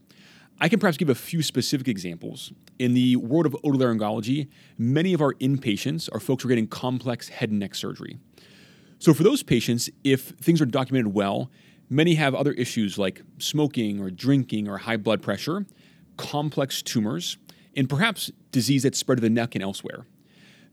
I 0.63 0.69
can 0.69 0.79
perhaps 0.79 0.97
give 0.97 1.09
a 1.09 1.15
few 1.17 1.43
specific 1.43 1.89
examples. 1.89 2.53
In 2.79 2.95
the 2.95 3.17
world 3.17 3.47
of 3.47 3.57
otolaryngology, 3.65 4.47
many 4.79 5.13
of 5.13 5.21
our 5.21 5.35
inpatients 5.35 6.09
are 6.13 6.21
folks 6.21 6.45
who 6.45 6.49
are 6.49 6.51
getting 6.51 6.69
complex 6.69 7.29
head 7.31 7.51
and 7.51 7.59
neck 7.59 7.75
surgery. 7.75 8.21
So, 9.01 9.13
for 9.13 9.25
those 9.25 9.43
patients, 9.43 9.91
if 10.05 10.29
things 10.41 10.61
are 10.61 10.65
documented 10.65 11.15
well, 11.15 11.51
many 11.91 12.15
have 12.15 12.33
other 12.37 12.53
issues 12.53 12.97
like 12.97 13.23
smoking 13.39 14.01
or 14.01 14.09
drinking 14.09 14.69
or 14.69 14.79
high 14.79 14.99
blood 14.99 15.21
pressure, 15.21 15.67
complex 16.17 16.81
tumors, 16.81 17.39
and 17.77 17.89
perhaps 17.89 18.31
disease 18.53 18.85
that's 18.85 18.99
spread 18.99 19.17
to 19.17 19.23
the 19.23 19.31
neck 19.31 19.57
and 19.57 19.65
elsewhere. 19.65 20.07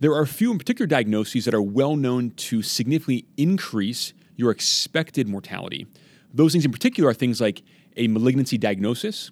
There 0.02 0.12
are 0.12 0.22
a 0.22 0.28
few 0.28 0.52
in 0.52 0.60
particular 0.60 0.86
diagnoses 0.86 1.46
that 1.46 1.56
are 1.56 1.64
well 1.64 1.96
known 1.96 2.30
to 2.32 2.62
significantly 2.62 3.26
increase 3.38 4.14
your 4.36 4.52
expected 4.52 5.28
mortality. 5.28 5.88
Those 6.32 6.52
things 6.52 6.64
in 6.64 6.72
particular 6.72 7.10
are 7.10 7.14
things 7.16 7.42
like 7.42 7.64
a 7.98 8.08
malignancy 8.08 8.58
diagnosis, 8.58 9.32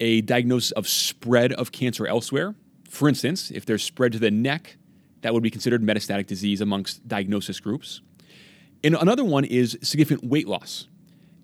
a 0.00 0.20
diagnosis 0.22 0.72
of 0.72 0.88
spread 0.88 1.52
of 1.52 1.72
cancer 1.72 2.06
elsewhere. 2.06 2.54
For 2.88 3.08
instance, 3.08 3.50
if 3.50 3.66
there's 3.66 3.82
spread 3.82 4.12
to 4.12 4.18
the 4.18 4.30
neck, 4.30 4.76
that 5.22 5.32
would 5.32 5.42
be 5.42 5.50
considered 5.50 5.82
metastatic 5.82 6.26
disease 6.26 6.60
amongst 6.60 7.06
diagnosis 7.08 7.60
groups. 7.60 8.02
And 8.82 8.94
another 8.94 9.24
one 9.24 9.44
is 9.44 9.78
significant 9.82 10.28
weight 10.28 10.46
loss. 10.46 10.88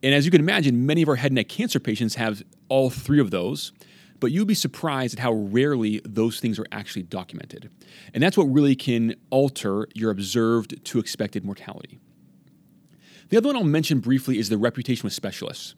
And 0.03 0.15
as 0.15 0.25
you 0.25 0.31
can 0.31 0.41
imagine, 0.41 0.87
many 0.87 1.03
of 1.03 1.09
our 1.09 1.17
head 1.17 1.31
and 1.31 1.37
neck 1.37 1.49
cancer 1.49 1.81
patients 1.81 2.15
have 2.15 2.43
all 2.69 2.91
three 2.91 3.21
of 3.21 3.31
those, 3.31 3.73
but 4.19 4.33
you'd 4.33 4.47
be 4.47 4.55
surprised 4.55 5.15
at 5.15 5.21
how 5.21 5.33
rarely 5.33 6.01
those 6.05 6.41
things 6.41 6.59
are 6.59 6.67
actually 6.73 7.03
documented. 7.03 7.71
And 8.13 8.23
that's 8.23 8.37
what 8.37 8.45
really 8.45 8.77
can 8.77 9.15
alter 9.31 9.89
your 9.95 10.11
observed 10.11 10.85
to 10.85 10.99
expected 10.99 11.45
mortality. 11.45 11.99
The 13.31 13.37
other 13.39 13.49
one 13.49 13.57
I'll 13.57 13.65
mention 13.65 14.01
briefly 14.01 14.39
is 14.39 14.49
the 14.49 14.59
reputation 14.59 15.05
with 15.05 15.13
specialists. 15.13 15.75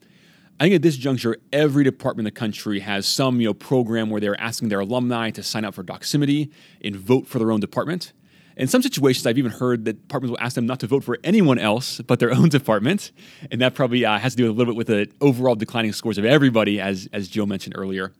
I 0.63 0.67
think 0.67 0.77
at 0.77 0.83
this 0.83 0.97
juncture, 0.97 1.39
every 1.53 1.83
department 1.83 2.21
in 2.21 2.33
the 2.33 2.39
country 2.39 2.79
has 2.79 3.05
some 3.05 3.41
you 3.41 3.49
know, 3.49 3.53
program 3.53 4.11
where 4.11 4.21
they're 4.21 4.41
asking 4.41 4.69
their 4.69 4.79
alumni 4.79 5.31
to 5.31 5.43
sign 5.43 5.65
up 5.65 5.75
for 5.75 5.83
Doximity 5.83 6.53
and 6.85 6.95
vote 6.95 7.27
for 7.27 7.41
their 7.41 7.51
own 7.51 7.59
department. 7.59 8.13
In 8.57 8.69
some 8.69 8.81
situations, 8.81 9.27
I've 9.27 9.39
even 9.39 9.51
heard 9.51 9.87
that 9.87 9.95
departments 10.07 10.31
will 10.31 10.45
ask 10.45 10.55
them 10.55 10.67
not 10.67 10.79
to 10.79 10.87
vote 10.87 11.03
for 11.03 11.19
anyone 11.25 11.59
else 11.59 12.01
but 12.03 12.21
their 12.21 12.31
own 12.39 12.49
department, 12.49 13.11
and 13.51 13.61
that 13.61 13.75
probably 13.75 14.05
uh, 14.05 14.21
has 14.21 14.35
to 14.35 14.37
do 14.37 14.49
a 14.49 14.53
little 14.53 14.73
bit 14.73 14.77
with 14.77 14.87
the 14.87 15.11
overall 15.21 15.57
declining 15.57 15.93
scores 15.93 16.17
of 16.17 16.25
everybody, 16.25 16.81
as 16.81 17.09
as 17.13 17.27
Joe 17.27 17.45
mentioned 17.45 17.75
earlier. 17.77 18.13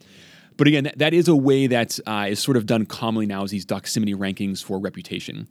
But 0.57 0.67
again, 0.67 0.83
that, 0.83 0.99
that 0.99 1.15
is 1.15 1.29
a 1.29 1.37
way 1.37 1.69
that 1.69 2.01
uh, 2.09 2.27
is 2.29 2.41
sort 2.41 2.57
of 2.57 2.67
done 2.67 2.87
commonly 2.87 3.27
now 3.27 3.45
is 3.45 3.53
these 3.53 3.65
Doximity 3.65 4.17
rankings 4.17 4.65
for 4.65 4.81
reputation. 4.81 5.47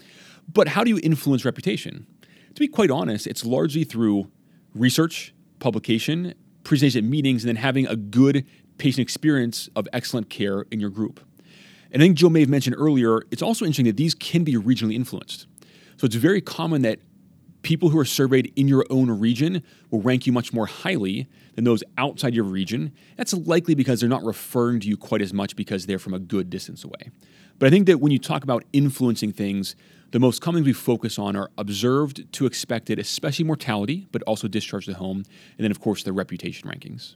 But 0.51 0.67
how 0.67 0.83
do 0.83 0.89
you 0.89 0.99
influence 1.01 1.45
reputation? 1.45 2.05
To 2.53 2.59
be 2.59 2.67
quite 2.67 2.91
honest, 2.91 3.27
it's 3.27 3.45
largely 3.45 3.85
through 3.85 4.29
research, 4.75 5.33
publication, 5.59 6.33
presentation 6.63 7.05
at 7.05 7.09
meetings, 7.09 7.43
and 7.43 7.49
then 7.49 7.61
having 7.61 7.87
a 7.87 7.95
good 7.95 8.45
patient 8.77 9.01
experience 9.01 9.69
of 9.75 9.87
excellent 9.93 10.29
care 10.29 10.65
in 10.71 10.79
your 10.79 10.89
group. 10.89 11.19
And 11.91 12.01
I 12.01 12.05
think 12.05 12.17
Joe 12.17 12.29
may 12.29 12.39
have 12.39 12.49
mentioned 12.49 12.75
earlier, 12.79 13.21
it's 13.31 13.41
also 13.41 13.65
interesting 13.65 13.85
that 13.85 13.97
these 13.97 14.15
can 14.15 14.43
be 14.43 14.55
regionally 14.55 14.95
influenced. 14.95 15.45
So 15.97 16.05
it's 16.05 16.15
very 16.15 16.41
common 16.41 16.81
that 16.83 16.99
people 17.61 17.89
who 17.89 17.99
are 17.99 18.05
surveyed 18.05 18.51
in 18.55 18.67
your 18.67 18.85
own 18.89 19.11
region 19.19 19.61
will 19.91 20.01
rank 20.01 20.25
you 20.25 20.33
much 20.33 20.51
more 20.51 20.65
highly 20.65 21.27
than 21.55 21.63
those 21.63 21.83
outside 21.97 22.33
your 22.33 22.45
region. 22.45 22.91
That's 23.17 23.33
likely 23.33 23.75
because 23.75 23.99
they're 23.99 24.09
not 24.09 24.23
referring 24.23 24.79
to 24.79 24.87
you 24.87 24.97
quite 24.97 25.21
as 25.21 25.33
much 25.33 25.55
because 25.55 25.85
they're 25.85 25.99
from 25.99 26.13
a 26.13 26.19
good 26.19 26.49
distance 26.49 26.83
away. 26.83 27.11
But 27.59 27.67
I 27.67 27.69
think 27.69 27.85
that 27.87 27.99
when 27.99 28.11
you 28.11 28.19
talk 28.19 28.43
about 28.43 28.63
influencing 28.73 29.31
things, 29.31 29.75
the 30.11 30.19
most 30.19 30.41
common 30.41 30.63
we 30.63 30.73
focus 30.73 31.17
on 31.17 31.35
are 31.35 31.49
observed 31.57 32.31
to 32.33 32.45
expected, 32.45 32.99
especially 32.99 33.45
mortality, 33.45 34.07
but 34.11 34.21
also 34.23 34.47
discharge 34.47 34.85
to 34.85 34.93
home, 34.93 35.23
and 35.57 35.63
then, 35.63 35.71
of 35.71 35.79
course, 35.79 36.03
the 36.03 36.13
reputation 36.13 36.69
rankings. 36.69 37.15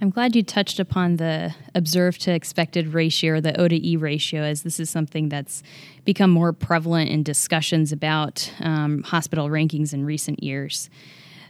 I'm 0.00 0.10
glad 0.10 0.34
you 0.34 0.42
touched 0.42 0.80
upon 0.80 1.18
the 1.18 1.54
observed 1.76 2.22
to 2.22 2.32
expected 2.32 2.88
ratio 2.88 3.34
or 3.34 3.40
the 3.40 3.58
O 3.60 3.68
to 3.68 3.86
E 3.86 3.96
ratio, 3.96 4.42
as 4.42 4.62
this 4.62 4.80
is 4.80 4.90
something 4.90 5.28
that's 5.28 5.62
become 6.04 6.30
more 6.30 6.52
prevalent 6.52 7.08
in 7.08 7.22
discussions 7.22 7.92
about 7.92 8.52
um, 8.58 9.04
hospital 9.04 9.48
rankings 9.48 9.94
in 9.94 10.04
recent 10.04 10.42
years. 10.42 10.90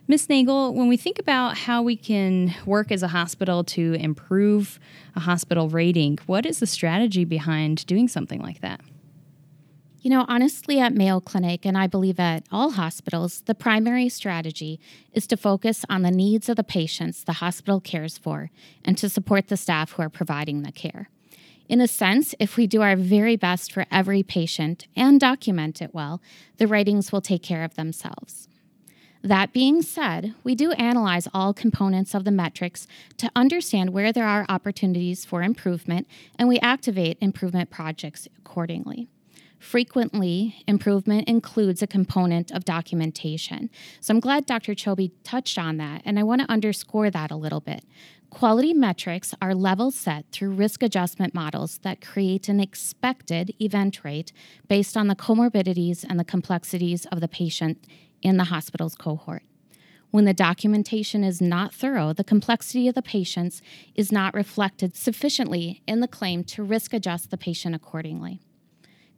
Ms. 0.07 0.29
Nagel, 0.29 0.75
when 0.75 0.89
we 0.89 0.99
think 0.99 1.19
about 1.19 1.57
how 1.57 1.81
we 1.81 1.97
can 1.97 2.53
work 2.67 2.93
as 2.93 3.03
a 3.03 3.09
hospital 3.09 3.65
to 3.65 3.95
improve 3.95 4.79
a 5.17 5.21
hospital 5.21 5.71
rating, 5.71 6.19
what 6.27 6.45
is 6.45 6.59
the 6.59 6.67
strategy 6.67 7.25
behind 7.25 7.87
doing 7.87 8.07
something 8.07 8.43
like 8.43 8.61
that? 8.61 8.81
You 10.03 10.11
know, 10.11 10.27
honestly, 10.29 10.81
at 10.81 10.97
Mayo 10.97 11.21
Clinic, 11.21 11.65
and 11.65 11.79
I 11.79 11.87
believe 11.87 12.19
at 12.19 12.45
all 12.51 12.73
hospitals, 12.73 13.43
the 13.43 13.55
primary 13.55 14.09
strategy 14.09 14.81
is 15.13 15.29
to 15.29 15.37
focus 15.37 15.85
on 15.89 16.03
the 16.03 16.11
needs 16.11 16.49
of 16.49 16.57
the 16.57 16.65
patients 16.65 17.23
the 17.23 17.35
hospital 17.35 17.81
cares 17.81 18.19
for 18.19 18.51
and 18.85 18.99
to 18.99 19.09
support 19.09 19.47
the 19.47 19.57
staff 19.57 19.93
who 19.93 20.03
are 20.03 20.09
providing 20.09 20.63
the 20.63 20.73
care. 20.73 21.09
In 21.69 21.81
a 21.81 21.87
sense, 21.87 22.35
if 22.41 22.57
we 22.57 22.67
do 22.67 22.83
our 22.83 22.97
very 22.97 23.37
best 23.37 23.73
for 23.73 23.87
every 23.93 24.25
patient 24.25 24.89
and 24.97 25.21
document 25.21 25.81
it 25.81 25.95
well, 25.95 26.21
the 26.57 26.67
ratings 26.67 27.13
will 27.13 27.21
take 27.21 27.45
care 27.45 27.63
of 27.63 27.77
themselves. 27.77 28.49
That 29.23 29.53
being 29.53 29.83
said, 29.83 30.35
we 30.43 30.57
do 30.57 30.73
analyze 30.73 31.29
all 31.33 31.55
components 31.55 32.13
of 32.13 32.25
the 32.25 32.33
metrics 32.33 32.89
to 33.19 33.31
understand 33.37 33.91
where 33.91 34.13
there 34.13 34.27
are 34.27 34.47
opportunities 34.49 35.25
for 35.25 35.45
improvement, 35.45 36.09
and 36.37 36.49
we 36.49 36.59
activate 36.59 37.19
improvement 37.21 37.71
projects 37.71 38.27
accordingly. 38.37 39.07
Frequently, 39.63 40.57
improvement 40.67 41.29
includes 41.29 41.83
a 41.83 41.87
component 41.87 42.51
of 42.51 42.65
documentation. 42.65 43.71
So 44.01 44.13
I'm 44.13 44.19
glad 44.19 44.45
Dr. 44.45 44.75
Choby 44.75 45.13
touched 45.23 45.57
on 45.57 45.77
that, 45.77 46.03
and 46.05 46.19
I 46.19 46.25
want 46.25 46.41
to 46.41 46.51
underscore 46.51 47.11
that 47.11 47.31
a 47.31 47.37
little 47.37 47.61
bit. 47.61 47.85
Quality 48.29 48.75
metrics 48.75 49.37
are 49.41 49.55
level 49.55 49.93
set 49.93 50.27
through 50.33 50.51
risk 50.51 50.83
adjustment 50.83 51.33
models 51.33 51.79
that 51.85 52.01
create 52.01 52.49
an 52.49 52.59
expected 52.59 53.55
event 53.61 54.01
rate 54.03 54.33
based 54.67 54.97
on 54.97 55.07
the 55.07 55.15
comorbidities 55.15 56.05
and 56.07 56.19
the 56.19 56.25
complexities 56.25 57.07
of 57.07 57.21
the 57.21 57.29
patient 57.29 57.87
in 58.21 58.39
the 58.39 58.45
hospital's 58.45 58.97
cohort. 58.97 59.45
When 60.11 60.25
the 60.25 60.35
documentation 60.35 61.23
is 61.23 61.41
not 61.41 61.73
thorough, 61.73 62.13
the 62.13 62.25
complexity 62.25 62.89
of 62.89 62.97
the 62.97 63.01
patients 63.01 63.63
is 63.95 64.11
not 64.11 64.35
reflected 64.35 64.97
sufficiently 64.97 65.83
in 65.87 66.01
the 66.01 66.09
claim 66.09 66.43
to 66.45 66.65
risk 66.65 66.93
adjust 66.93 67.31
the 67.31 67.39
patient 67.39 67.77
accordingly 67.77 68.41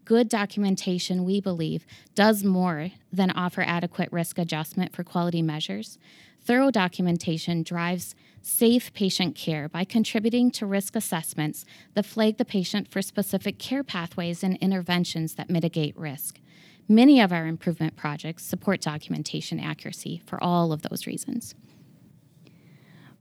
good 0.04 0.28
documentation, 0.28 1.25
we 1.25 1.40
believe, 1.40 1.87
does 2.14 2.44
more 2.44 2.90
than 3.12 3.30
offer 3.30 3.62
adequate 3.62 4.11
risk 4.12 4.38
adjustment 4.38 4.94
for 4.94 5.04
quality 5.04 5.42
measures. 5.42 5.99
Thorough 6.42 6.70
documentation 6.70 7.62
drives 7.62 8.14
safe 8.42 8.92
patient 8.92 9.34
care 9.34 9.68
by 9.68 9.84
contributing 9.84 10.50
to 10.50 10.66
risk 10.66 10.94
assessments 10.94 11.64
that 11.94 12.04
flag 12.04 12.37
the 12.37 12.44
patient 12.44 12.90
for 12.90 13.00
specific 13.00 13.58
care 13.58 13.82
pathways 13.82 14.44
and 14.44 14.58
interventions 14.58 15.34
that 15.37 15.49
mitigate 15.49 15.96
risk. 15.96 16.40
Many 16.87 17.20
of 17.20 17.32
our 17.32 17.46
improvement 17.46 17.96
projects 17.96 18.44
support 18.44 18.82
documentation 18.82 19.58
accuracy 19.58 20.20
for 20.26 20.42
all 20.42 20.70
of 20.70 20.82
those 20.82 21.06
reasons. 21.06 21.54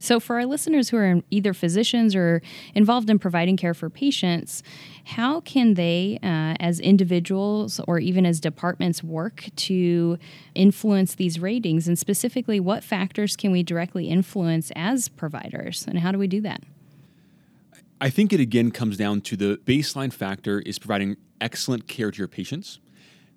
So, 0.03 0.19
for 0.19 0.35
our 0.35 0.45
listeners 0.45 0.89
who 0.89 0.97
are 0.97 1.21
either 1.31 1.53
physicians 1.53 2.13
or 2.13 2.41
involved 2.75 3.09
in 3.09 3.19
providing 3.19 3.55
care 3.55 3.73
for 3.73 3.89
patients, 3.89 4.61
how 5.05 5.39
can 5.39 5.75
they, 5.75 6.19
uh, 6.21 6.59
as 6.59 6.81
individuals 6.81 7.79
or 7.87 7.99
even 7.99 8.25
as 8.25 8.41
departments, 8.41 9.01
work 9.01 9.45
to 9.55 10.17
influence 10.55 11.15
these 11.15 11.39
ratings? 11.39 11.87
And 11.87 11.97
specifically, 11.97 12.59
what 12.59 12.83
factors 12.83 13.37
can 13.37 13.53
we 13.53 13.63
directly 13.63 14.09
influence 14.09 14.73
as 14.75 15.07
providers? 15.07 15.85
And 15.87 15.99
how 15.99 16.11
do 16.11 16.17
we 16.17 16.27
do 16.27 16.41
that? 16.41 16.63
I 18.01 18.09
think 18.09 18.33
it 18.33 18.41
again 18.41 18.71
comes 18.71 18.97
down 18.97 19.21
to 19.21 19.37
the 19.37 19.57
baseline 19.63 20.11
factor 20.11 20.59
is 20.59 20.79
providing 20.79 21.15
excellent 21.39 21.87
care 21.87 22.11
to 22.11 22.17
your 22.17 22.27
patients. 22.27 22.81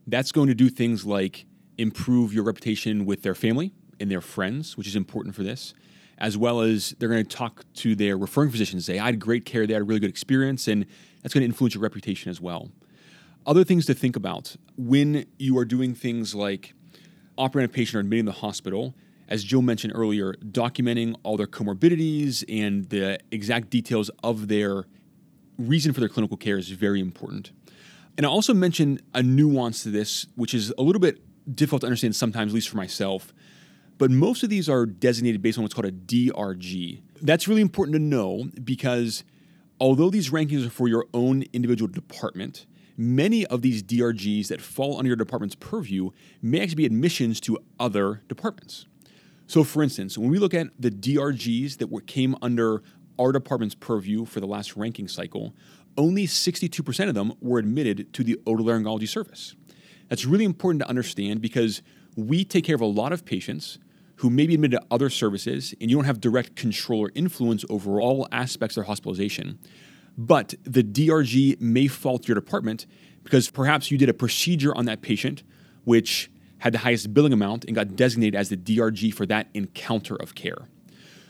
That's 0.08 0.32
going 0.32 0.48
to 0.48 0.54
do 0.54 0.68
things 0.68 1.06
like 1.06 1.46
improve 1.78 2.34
your 2.34 2.42
reputation 2.42 3.06
with 3.06 3.22
their 3.22 3.36
family 3.36 3.72
and 4.00 4.10
their 4.10 4.20
friends, 4.20 4.76
which 4.76 4.88
is 4.88 4.96
important 4.96 5.36
for 5.36 5.44
this 5.44 5.72
as 6.18 6.36
well 6.36 6.60
as 6.60 6.94
they're 6.98 7.08
going 7.08 7.24
to 7.24 7.36
talk 7.36 7.64
to 7.74 7.94
their 7.94 8.16
referring 8.16 8.50
physicians, 8.50 8.86
say, 8.86 8.98
I 8.98 9.06
had 9.06 9.20
great 9.20 9.44
care, 9.44 9.66
they 9.66 9.74
had 9.74 9.82
a 9.82 9.84
really 9.84 10.00
good 10.00 10.10
experience, 10.10 10.66
and 10.68 10.86
that's 11.22 11.34
going 11.34 11.42
to 11.42 11.46
influence 11.46 11.74
your 11.74 11.82
reputation 11.82 12.30
as 12.30 12.40
well. 12.40 12.70
Other 13.46 13.64
things 13.64 13.86
to 13.86 13.94
think 13.94 14.16
about 14.16 14.56
when 14.76 15.26
you 15.38 15.56
are 15.58 15.64
doing 15.64 15.94
things 15.94 16.34
like 16.34 16.74
operating 17.38 17.70
a 17.70 17.72
patient 17.72 17.96
or 17.96 18.00
admitting 18.00 18.24
the 18.24 18.32
hospital, 18.32 18.94
as 19.28 19.44
Joe 19.44 19.60
mentioned 19.60 19.92
earlier, 19.94 20.34
documenting 20.34 21.16
all 21.22 21.36
their 21.36 21.46
comorbidities 21.46 22.44
and 22.48 22.88
the 22.88 23.18
exact 23.30 23.70
details 23.70 24.10
of 24.22 24.48
their 24.48 24.84
reason 25.58 25.92
for 25.92 26.00
their 26.00 26.08
clinical 26.08 26.36
care 26.36 26.58
is 26.58 26.70
very 26.70 27.00
important. 27.00 27.52
And 28.16 28.24
I 28.24 28.28
also 28.28 28.54
mentioned 28.54 29.02
a 29.14 29.22
nuance 29.22 29.82
to 29.82 29.90
this, 29.90 30.26
which 30.36 30.54
is 30.54 30.72
a 30.78 30.82
little 30.82 31.00
bit 31.00 31.20
difficult 31.54 31.82
to 31.82 31.86
understand 31.86 32.16
sometimes, 32.16 32.52
at 32.52 32.54
least 32.54 32.68
for 32.68 32.76
myself. 32.76 33.32
But 33.98 34.10
most 34.10 34.42
of 34.42 34.50
these 34.50 34.68
are 34.68 34.84
designated 34.84 35.40
based 35.40 35.58
on 35.58 35.62
what's 35.62 35.74
called 35.74 35.86
a 35.86 35.92
DRG. 35.92 37.00
That's 37.22 37.48
really 37.48 37.62
important 37.62 37.94
to 37.94 37.98
know 37.98 38.48
because 38.62 39.24
although 39.80 40.10
these 40.10 40.30
rankings 40.30 40.66
are 40.66 40.70
for 40.70 40.88
your 40.88 41.06
own 41.14 41.44
individual 41.52 41.90
department, 41.90 42.66
many 42.96 43.46
of 43.46 43.62
these 43.62 43.82
DRGs 43.82 44.48
that 44.48 44.60
fall 44.60 44.98
under 44.98 45.08
your 45.08 45.16
department's 45.16 45.54
purview 45.54 46.10
may 46.42 46.60
actually 46.60 46.76
be 46.76 46.86
admissions 46.86 47.40
to 47.40 47.58
other 47.80 48.22
departments. 48.28 48.86
So, 49.46 49.62
for 49.64 49.82
instance, 49.82 50.18
when 50.18 50.30
we 50.30 50.38
look 50.38 50.54
at 50.54 50.68
the 50.78 50.90
DRGs 50.90 51.78
that 51.78 51.88
were, 51.88 52.00
came 52.00 52.36
under 52.42 52.82
our 53.18 53.32
department's 53.32 53.74
purview 53.74 54.24
for 54.24 54.40
the 54.40 54.46
last 54.46 54.76
ranking 54.76 55.08
cycle, 55.08 55.54
only 55.96 56.26
62% 56.26 57.08
of 57.08 57.14
them 57.14 57.32
were 57.40 57.58
admitted 57.58 58.12
to 58.12 58.24
the 58.24 58.38
otolaryngology 58.44 59.08
service. 59.08 59.54
That's 60.08 60.26
really 60.26 60.44
important 60.44 60.82
to 60.82 60.88
understand 60.88 61.40
because 61.40 61.80
we 62.16 62.44
take 62.44 62.64
care 62.64 62.74
of 62.74 62.80
a 62.80 62.86
lot 62.86 63.12
of 63.12 63.24
patients 63.24 63.78
who 64.16 64.30
may 64.30 64.46
be 64.46 64.54
admitted 64.54 64.80
to 64.80 64.86
other 64.90 65.10
services 65.10 65.74
and 65.80 65.90
you 65.90 65.96
don't 65.96 66.04
have 66.04 66.20
direct 66.20 66.56
control 66.56 67.00
or 67.00 67.12
influence 67.14 67.64
over 67.68 68.00
all 68.00 68.26
aspects 68.32 68.76
of 68.76 68.82
their 68.82 68.86
hospitalization. 68.86 69.58
But 70.16 70.54
the 70.64 70.82
DRG 70.82 71.60
may 71.60 71.88
fall 71.88 72.18
to 72.18 72.28
your 72.28 72.34
department 72.34 72.86
because 73.22 73.50
perhaps 73.50 73.90
you 73.90 73.98
did 73.98 74.08
a 74.08 74.14
procedure 74.14 74.74
on 74.74 74.86
that 74.86 75.02
patient 75.02 75.42
which 75.84 76.30
had 76.58 76.72
the 76.72 76.78
highest 76.78 77.12
billing 77.12 77.32
amount 77.32 77.64
and 77.64 77.74
got 77.74 77.96
designated 77.96 78.34
as 78.34 78.48
the 78.48 78.56
DRG 78.56 79.12
for 79.12 79.26
that 79.26 79.48
encounter 79.54 80.16
of 80.16 80.34
care. 80.34 80.68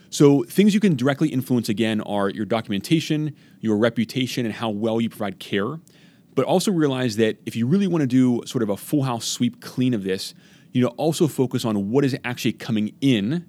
So, 0.08 0.44
things 0.44 0.72
you 0.72 0.80
can 0.80 0.94
directly 0.94 1.28
influence 1.28 1.68
again 1.68 2.00
are 2.02 2.30
your 2.30 2.46
documentation, 2.46 3.34
your 3.60 3.76
reputation, 3.76 4.46
and 4.46 4.54
how 4.54 4.70
well 4.70 5.00
you 5.00 5.08
provide 5.08 5.40
care. 5.40 5.80
But 6.34 6.44
also 6.44 6.70
realize 6.70 7.16
that 7.16 7.38
if 7.44 7.56
you 7.56 7.66
really 7.66 7.86
want 7.86 8.02
to 8.02 8.06
do 8.06 8.42
sort 8.46 8.62
of 8.62 8.68
a 8.68 8.76
full 8.76 9.02
house 9.02 9.26
sweep 9.26 9.60
clean 9.60 9.94
of 9.94 10.04
this, 10.04 10.32
you 10.76 10.83
know, 10.83 10.88
also 10.99 11.26
focus 11.26 11.64
on 11.64 11.90
what 11.90 12.04
is 12.04 12.14
actually 12.23 12.52
coming 12.52 12.95
in 13.00 13.47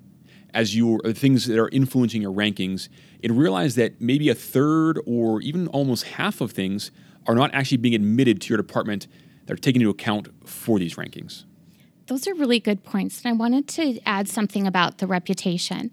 as 0.54 0.78
your 0.78 1.02
things 1.12 1.46
that 1.46 1.60
are 1.60 1.68
influencing 1.70 2.22
your 2.22 2.32
rankings, 2.32 2.88
and 3.22 3.38
realize 3.38 3.76
that 3.76 4.00
maybe 4.00 4.30
a 4.30 4.34
third 4.34 4.98
or 5.06 5.42
even 5.42 5.68
almost 5.68 6.06
half 6.06 6.40
of 6.40 6.54
things 6.54 6.90
are 7.26 7.36
not 7.36 7.54
actually 7.54 7.76
being 7.76 7.94
admitted 7.94 8.40
to 8.40 8.48
your 8.48 8.56
department 8.56 9.08
that 9.46 9.54
are 9.54 9.62
taken 9.62 9.82
into 9.82 9.90
account 9.90 10.30
for 10.48 10.80
these 10.80 10.96
rankings. 10.96 11.44
Those 12.06 12.30
are 12.30 12.34
really 12.34 12.62
good 12.62 12.86
points. 12.86 13.22
And 13.26 13.34
I 13.34 13.38
wanted 13.38 13.68
to 13.68 14.00
add 14.06 14.30
something 14.30 14.66
about 14.66 15.00
the 15.00 15.06
reputation. 15.06 15.92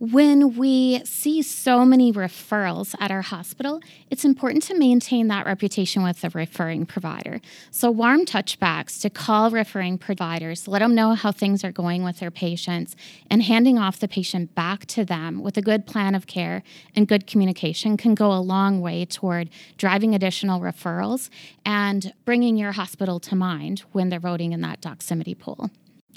When 0.00 0.56
we 0.56 1.04
see 1.04 1.42
so 1.42 1.84
many 1.84 2.10
referrals 2.10 2.94
at 2.98 3.10
our 3.10 3.20
hospital, 3.20 3.82
it's 4.08 4.24
important 4.24 4.62
to 4.62 4.78
maintain 4.78 5.28
that 5.28 5.44
reputation 5.44 6.02
with 6.02 6.22
the 6.22 6.30
referring 6.30 6.86
provider. 6.86 7.42
So, 7.70 7.90
warm 7.90 8.24
touchbacks 8.24 8.98
to 9.02 9.10
call 9.10 9.50
referring 9.50 9.98
providers, 9.98 10.66
let 10.66 10.78
them 10.78 10.94
know 10.94 11.12
how 11.12 11.32
things 11.32 11.62
are 11.64 11.70
going 11.70 12.02
with 12.02 12.18
their 12.18 12.30
patients, 12.30 12.96
and 13.30 13.42
handing 13.42 13.78
off 13.78 13.98
the 13.98 14.08
patient 14.08 14.54
back 14.54 14.86
to 14.86 15.04
them 15.04 15.42
with 15.42 15.58
a 15.58 15.62
good 15.62 15.86
plan 15.86 16.14
of 16.14 16.26
care 16.26 16.62
and 16.96 17.06
good 17.06 17.26
communication 17.26 17.98
can 17.98 18.14
go 18.14 18.32
a 18.32 18.40
long 18.40 18.80
way 18.80 19.04
toward 19.04 19.50
driving 19.76 20.14
additional 20.14 20.60
referrals 20.60 21.28
and 21.66 22.14
bringing 22.24 22.56
your 22.56 22.72
hospital 22.72 23.20
to 23.20 23.36
mind 23.36 23.80
when 23.92 24.08
they're 24.08 24.18
voting 24.18 24.52
in 24.52 24.62
that 24.62 24.80
Doximity 24.80 25.38
pool. 25.38 25.70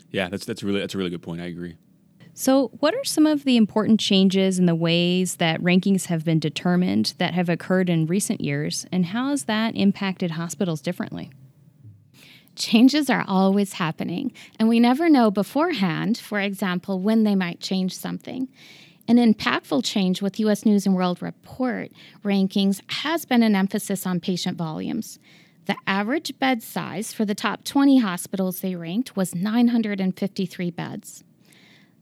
Yeah, 0.09 0.29
that's 0.29 0.45
that's 0.45 0.63
really 0.63 0.79
that's 0.79 0.95
a 0.95 0.97
really 0.97 1.09
good 1.09 1.21
point. 1.21 1.41
I 1.41 1.47
agree. 1.47 1.75
So, 2.35 2.69
what 2.79 2.95
are 2.95 3.03
some 3.03 3.27
of 3.27 3.43
the 3.43 3.57
important 3.57 3.99
changes 3.99 4.57
in 4.57 4.65
the 4.65 4.73
ways 4.73 5.35
that 5.35 5.61
rankings 5.61 6.07
have 6.07 6.25
been 6.25 6.39
determined 6.39 7.13
that 7.19 7.35
have 7.35 7.47
occurred 7.47 7.91
in 7.91 8.07
recent 8.07 8.41
years, 8.41 8.87
and 8.91 9.05
how 9.07 9.29
has 9.29 9.43
that 9.43 9.75
impacted 9.75 10.31
hospitals 10.31 10.81
differently? 10.81 11.31
Changes 12.55 13.07
are 13.07 13.23
always 13.27 13.73
happening, 13.73 14.31
and 14.59 14.67
we 14.67 14.79
never 14.79 15.09
know 15.09 15.29
beforehand, 15.29 16.17
for 16.17 16.39
example, 16.39 16.99
when 16.99 17.23
they 17.23 17.35
might 17.35 17.59
change 17.59 17.95
something. 17.95 18.47
An 19.07 19.17
impactful 19.17 19.83
change 19.83 20.23
with 20.23 20.39
US 20.39 20.65
News 20.65 20.87
and 20.87 20.95
World 20.95 21.21
Report 21.21 21.91
rankings 22.23 22.81
has 22.93 23.25
been 23.25 23.43
an 23.43 23.55
emphasis 23.55 24.07
on 24.07 24.19
patient 24.19 24.57
volumes. 24.57 25.19
The 25.65 25.75
average 25.85 26.39
bed 26.39 26.63
size 26.63 27.13
for 27.13 27.25
the 27.25 27.35
top 27.35 27.63
20 27.63 27.99
hospitals 27.99 28.61
they 28.61 28.75
ranked 28.75 29.15
was 29.15 29.35
953 29.35 30.71
beds. 30.71 31.23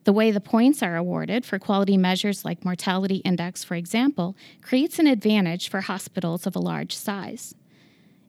The 0.04 0.14
way 0.14 0.32
the 0.32 0.42
points 0.42 0.82
are 0.82 0.96
awarded 0.96 1.46
for 1.46 1.60
quality 1.60 1.96
measures 1.96 2.44
like 2.44 2.66
mortality 2.66 3.18
index, 3.18 3.64
for 3.64 3.76
example, 3.76 4.36
creates 4.62 4.98
an 4.98 5.08
advantage 5.08 5.70
for 5.70 5.82
hospitals 5.82 6.48
of 6.48 6.56
a 6.56 6.60
large 6.60 6.96
size. 6.96 7.54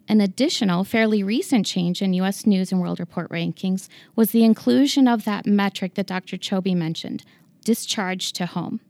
An 0.08 0.20
additional, 0.20 0.84
fairly 0.84 1.22
recent 1.22 1.64
change 1.64 2.02
in 2.02 2.12
US 2.14 2.44
News 2.44 2.72
and 2.72 2.80
World 2.80 3.00
Report 3.00 3.30
rankings 3.30 3.88
was 4.14 4.32
the 4.32 4.44
inclusion 4.44 5.08
of 5.08 5.24
that 5.24 5.46
metric 5.46 5.94
that 5.94 6.06
Dr. 6.06 6.36
Choby 6.36 6.76
mentioned 6.76 7.24
discharge 7.64 8.32
to 8.32 8.46
home. 8.46 8.80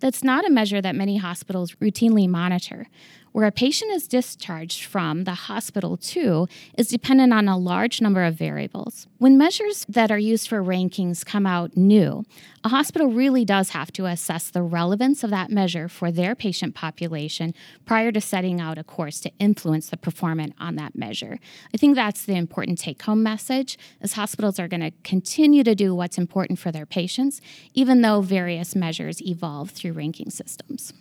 That's 0.00 0.22
not 0.22 0.46
a 0.46 0.50
measure 0.50 0.82
that 0.82 0.94
many 0.94 1.16
hospitals 1.16 1.72
routinely 1.76 2.28
monitor, 2.28 2.86
where 3.32 3.46
a 3.46 3.52
patient 3.52 3.92
is 3.92 4.08
discharged 4.08 4.84
from 4.84 5.24
the 5.24 5.34
hospital 5.34 5.96
to 5.96 6.48
is 6.78 6.88
dependent 6.88 7.32
on 7.32 7.48
a 7.48 7.58
large 7.58 8.00
number 8.00 8.24
of 8.24 8.34
variables. 8.34 9.06
When 9.18 9.38
measures 9.38 9.84
that 9.88 10.10
are 10.10 10.18
used 10.18 10.48
for 10.48 10.62
rankings 10.62 11.24
come 11.24 11.46
out 11.46 11.76
new, 11.76 12.24
a 12.64 12.68
hospital 12.68 13.08
really 13.08 13.44
does 13.44 13.70
have 13.70 13.92
to 13.92 14.06
assess 14.06 14.50
the 14.50 14.62
relevance 14.62 15.22
of 15.22 15.30
that 15.30 15.50
measure 15.50 15.88
for 15.88 16.10
their 16.10 16.34
patient 16.34 16.74
population 16.74 17.54
prior 17.84 18.10
to 18.12 18.20
setting 18.20 18.60
out 18.60 18.78
a 18.78 18.84
course 18.84 19.20
to 19.20 19.32
influence 19.38 19.88
the 19.88 19.96
performance 19.96 20.54
on 20.58 20.76
that 20.76 20.96
measure. 20.96 21.38
I 21.72 21.76
think 21.76 21.94
that's 21.94 22.24
the 22.24 22.36
important 22.36 22.78
take 22.78 23.02
home 23.02 23.22
message 23.22 23.78
as 24.00 24.14
hospitals 24.14 24.58
are 24.58 24.68
going 24.68 24.80
to 24.80 24.92
continue 25.04 25.62
to 25.64 25.74
do 25.74 25.94
what's 25.94 26.18
important 26.18 26.58
for 26.58 26.72
their 26.72 26.86
patients 26.86 27.40
even 27.74 28.02
though 28.02 28.20
various 28.20 28.74
measures 28.74 29.22
evolve 29.22 29.70
through 29.70 29.92
ranking 29.92 30.30
systems. 30.30 30.92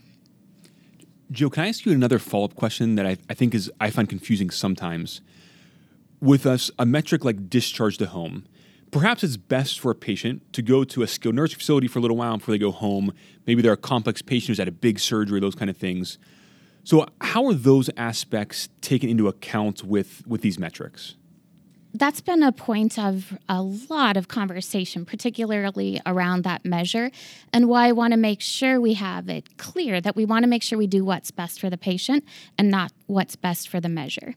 Joe, 1.31 1.49
can 1.49 1.63
I 1.63 1.69
ask 1.69 1.85
you 1.85 1.91
another 1.91 2.19
follow 2.19 2.45
up 2.45 2.55
question 2.55 2.95
that 2.95 3.05
I, 3.05 3.17
I 3.29 3.33
think 3.33 3.55
is 3.55 3.71
I 3.79 3.89
find 3.89 4.07
confusing 4.07 4.49
sometimes? 4.49 5.21
With 6.21 6.45
us, 6.45 6.69
a 6.77 6.85
metric 6.85 7.25
like 7.25 7.49
discharge 7.49 7.97
to 7.97 8.05
home, 8.05 8.45
perhaps 8.91 9.23
it's 9.23 9.35
best 9.35 9.79
for 9.79 9.91
a 9.91 9.95
patient 9.95 10.41
to 10.53 10.61
go 10.61 10.83
to 10.83 11.01
a 11.01 11.07
skilled 11.07 11.35
nursing 11.35 11.57
facility 11.57 11.87
for 11.87 11.99
a 11.99 12.01
little 12.01 12.17
while 12.17 12.37
before 12.37 12.53
they 12.53 12.59
go 12.59 12.71
home. 12.71 13.11
Maybe 13.47 13.61
they're 13.61 13.73
a 13.73 13.77
complex 13.77 14.21
patient 14.21 14.49
who's 14.49 14.57
had 14.59 14.67
a 14.67 14.71
big 14.71 14.99
surgery, 14.99 15.39
those 15.39 15.55
kind 15.55 15.69
of 15.69 15.77
things. 15.77 16.17
So, 16.83 17.07
how 17.19 17.47
are 17.47 17.53
those 17.55 17.89
aspects 17.97 18.69
taken 18.81 19.09
into 19.09 19.27
account 19.27 19.83
with, 19.83 20.21
with 20.27 20.41
these 20.41 20.59
metrics? 20.59 21.15
That's 21.97 22.21
been 22.21 22.43
a 22.43 22.51
point 22.51 22.99
of 22.99 23.37
a 23.47 23.61
lot 23.61 24.17
of 24.17 24.27
conversation, 24.27 25.05
particularly 25.05 26.01
around 26.05 26.43
that 26.43 26.65
measure, 26.65 27.09
and 27.53 27.67
why 27.67 27.87
I 27.87 27.91
want 27.93 28.11
to 28.11 28.17
make 28.17 28.41
sure 28.41 28.81
we 28.81 28.95
have 28.95 29.29
it 29.29 29.57
clear 29.57 30.01
that 30.01 30.15
we 30.15 30.25
want 30.25 30.43
to 30.43 30.47
make 30.47 30.63
sure 30.63 30.77
we 30.77 30.87
do 30.87 31.05
what's 31.05 31.31
best 31.31 31.59
for 31.59 31.69
the 31.69 31.77
patient 31.77 32.25
and 32.57 32.69
not 32.69 32.91
what's 33.07 33.35
best 33.35 33.69
for 33.69 33.79
the 33.79 33.89
measure. 33.89 34.35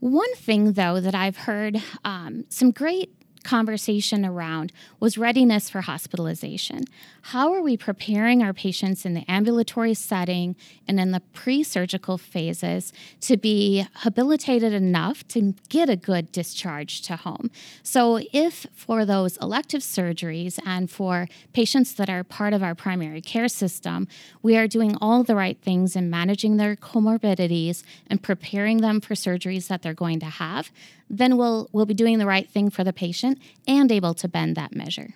One 0.00 0.34
thing, 0.34 0.72
though, 0.72 1.00
that 1.00 1.14
I've 1.14 1.36
heard 1.36 1.82
um, 2.04 2.44
some 2.48 2.70
great 2.70 3.10
conversation 3.44 4.24
around 4.24 4.72
was 4.98 5.16
readiness 5.16 5.70
for 5.70 5.82
hospitalization. 5.82 6.84
How 7.28 7.52
are 7.52 7.62
we 7.62 7.76
preparing 7.76 8.42
our 8.42 8.52
patients 8.52 9.04
in 9.04 9.14
the 9.14 9.30
ambulatory 9.30 9.94
setting 9.94 10.56
and 10.88 10.98
in 10.98 11.12
the 11.12 11.20
pre 11.20 11.62
surgical 11.62 12.18
phases 12.18 12.92
to 13.20 13.36
be 13.36 13.86
habilitated 13.96 14.72
enough 14.72 15.26
to 15.28 15.54
get 15.68 15.88
a 15.88 15.96
good 15.96 16.32
discharge 16.32 17.02
to 17.02 17.16
home? 17.16 17.50
So, 17.82 18.20
if 18.32 18.66
for 18.72 19.04
those 19.04 19.36
elective 19.38 19.82
surgeries 19.82 20.58
and 20.66 20.90
for 20.90 21.28
patients 21.52 21.94
that 21.94 22.10
are 22.10 22.24
part 22.24 22.52
of 22.52 22.62
our 22.62 22.74
primary 22.74 23.20
care 23.20 23.48
system, 23.48 24.08
we 24.42 24.56
are 24.56 24.66
doing 24.66 24.96
all 25.00 25.22
the 25.22 25.36
right 25.36 25.58
things 25.60 25.94
in 25.94 26.10
managing 26.10 26.56
their 26.56 26.76
comorbidities 26.76 27.82
and 28.06 28.22
preparing 28.22 28.78
them 28.78 29.00
for 29.00 29.14
surgeries 29.14 29.68
that 29.68 29.82
they're 29.82 29.94
going 29.94 30.20
to 30.20 30.26
have, 30.26 30.70
then 31.08 31.36
we'll, 31.36 31.68
we'll 31.72 31.86
be 31.86 31.94
doing 31.94 32.18
the 32.18 32.26
right 32.26 32.48
thing 32.48 32.70
for 32.70 32.84
the 32.84 32.92
patient 32.92 33.38
and 33.66 33.90
able 33.92 34.14
to 34.14 34.28
bend 34.28 34.56
that 34.56 34.74
measure. 34.74 35.14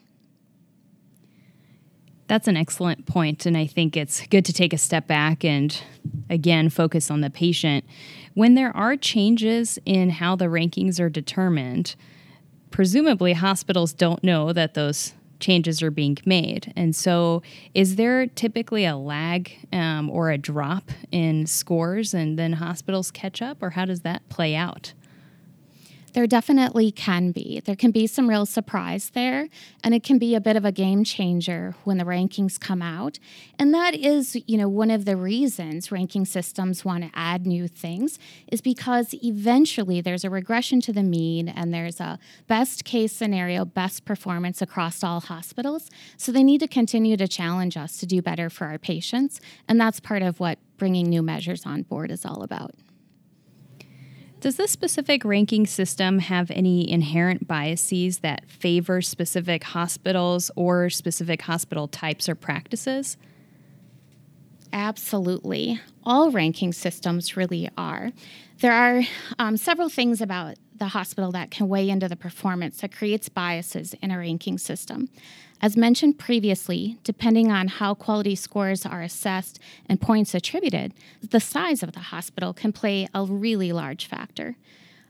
That's 2.28 2.46
an 2.46 2.58
excellent 2.58 3.06
point, 3.06 3.46
and 3.46 3.56
I 3.56 3.66
think 3.66 3.96
it's 3.96 4.26
good 4.26 4.44
to 4.44 4.52
take 4.52 4.74
a 4.74 4.78
step 4.78 5.06
back 5.06 5.44
and 5.46 5.80
again 6.28 6.68
focus 6.68 7.10
on 7.10 7.22
the 7.22 7.30
patient. 7.30 7.86
When 8.34 8.54
there 8.54 8.76
are 8.76 8.96
changes 8.96 9.78
in 9.86 10.10
how 10.10 10.36
the 10.36 10.44
rankings 10.44 11.00
are 11.00 11.08
determined, 11.08 11.96
presumably 12.70 13.32
hospitals 13.32 13.94
don't 13.94 14.22
know 14.22 14.52
that 14.52 14.74
those 14.74 15.14
changes 15.40 15.82
are 15.82 15.90
being 15.90 16.18
made. 16.26 16.72
And 16.76 16.94
so, 16.94 17.42
is 17.74 17.96
there 17.96 18.26
typically 18.26 18.84
a 18.84 18.96
lag 18.96 19.50
um, 19.72 20.10
or 20.10 20.30
a 20.30 20.38
drop 20.38 20.90
in 21.10 21.46
scores 21.46 22.12
and 22.12 22.38
then 22.38 22.54
hospitals 22.54 23.10
catch 23.10 23.40
up, 23.40 23.62
or 23.62 23.70
how 23.70 23.84
does 23.84 24.02
that 24.02 24.28
play 24.28 24.54
out? 24.54 24.92
There 26.18 26.26
definitely 26.26 26.90
can 26.90 27.30
be. 27.30 27.60
There 27.60 27.76
can 27.76 27.92
be 27.92 28.08
some 28.08 28.28
real 28.28 28.44
surprise 28.44 29.10
there, 29.10 29.46
and 29.84 29.94
it 29.94 30.02
can 30.02 30.18
be 30.18 30.34
a 30.34 30.40
bit 30.40 30.56
of 30.56 30.64
a 30.64 30.72
game 30.72 31.04
changer 31.04 31.76
when 31.84 31.96
the 31.96 32.04
rankings 32.04 32.58
come 32.58 32.82
out. 32.82 33.20
And 33.56 33.72
that 33.72 33.94
is, 33.94 34.36
you 34.48 34.58
know, 34.58 34.68
one 34.68 34.90
of 34.90 35.04
the 35.04 35.16
reasons 35.16 35.92
ranking 35.92 36.24
systems 36.24 36.84
want 36.84 37.04
to 37.04 37.10
add 37.14 37.46
new 37.46 37.68
things 37.68 38.18
is 38.48 38.60
because 38.60 39.14
eventually 39.22 40.00
there's 40.00 40.24
a 40.24 40.28
regression 40.28 40.80
to 40.80 40.92
the 40.92 41.04
mean 41.04 41.48
and 41.48 41.72
there's 41.72 42.00
a 42.00 42.18
best 42.48 42.84
case 42.84 43.12
scenario, 43.12 43.64
best 43.64 44.04
performance 44.04 44.60
across 44.60 45.04
all 45.04 45.20
hospitals. 45.20 45.88
So 46.16 46.32
they 46.32 46.42
need 46.42 46.58
to 46.62 46.66
continue 46.66 47.16
to 47.16 47.28
challenge 47.28 47.76
us 47.76 47.96
to 47.98 48.06
do 48.06 48.20
better 48.22 48.50
for 48.50 48.66
our 48.66 48.78
patients, 48.78 49.40
and 49.68 49.80
that's 49.80 50.00
part 50.00 50.22
of 50.22 50.40
what 50.40 50.58
bringing 50.78 51.08
new 51.08 51.22
measures 51.22 51.64
on 51.64 51.82
board 51.82 52.10
is 52.10 52.26
all 52.26 52.42
about. 52.42 52.74
Does 54.40 54.56
this 54.56 54.70
specific 54.70 55.24
ranking 55.24 55.66
system 55.66 56.20
have 56.20 56.50
any 56.52 56.88
inherent 56.88 57.48
biases 57.48 58.18
that 58.18 58.48
favor 58.48 59.02
specific 59.02 59.64
hospitals 59.64 60.50
or 60.54 60.90
specific 60.90 61.42
hospital 61.42 61.88
types 61.88 62.28
or 62.28 62.36
practices? 62.36 63.16
Absolutely. 64.72 65.80
All 66.04 66.30
ranking 66.30 66.72
systems 66.72 67.36
really 67.36 67.68
are. 67.76 68.12
There 68.60 68.72
are 68.72 69.02
um, 69.40 69.56
several 69.56 69.88
things 69.88 70.20
about 70.20 70.56
the 70.76 70.88
hospital 70.88 71.32
that 71.32 71.50
can 71.50 71.68
weigh 71.68 71.88
into 71.88 72.08
the 72.08 72.16
performance 72.16 72.80
that 72.80 72.94
creates 72.94 73.28
biases 73.28 73.94
in 73.94 74.12
a 74.12 74.18
ranking 74.18 74.58
system. 74.58 75.08
As 75.60 75.76
mentioned 75.76 76.18
previously, 76.18 76.98
depending 77.02 77.50
on 77.50 77.66
how 77.66 77.94
quality 77.94 78.36
scores 78.36 78.86
are 78.86 79.02
assessed 79.02 79.58
and 79.88 80.00
points 80.00 80.34
attributed, 80.34 80.94
the 81.20 81.40
size 81.40 81.82
of 81.82 81.92
the 81.92 82.00
hospital 82.00 82.52
can 82.52 82.72
play 82.72 83.08
a 83.12 83.24
really 83.24 83.72
large 83.72 84.06
factor. 84.06 84.56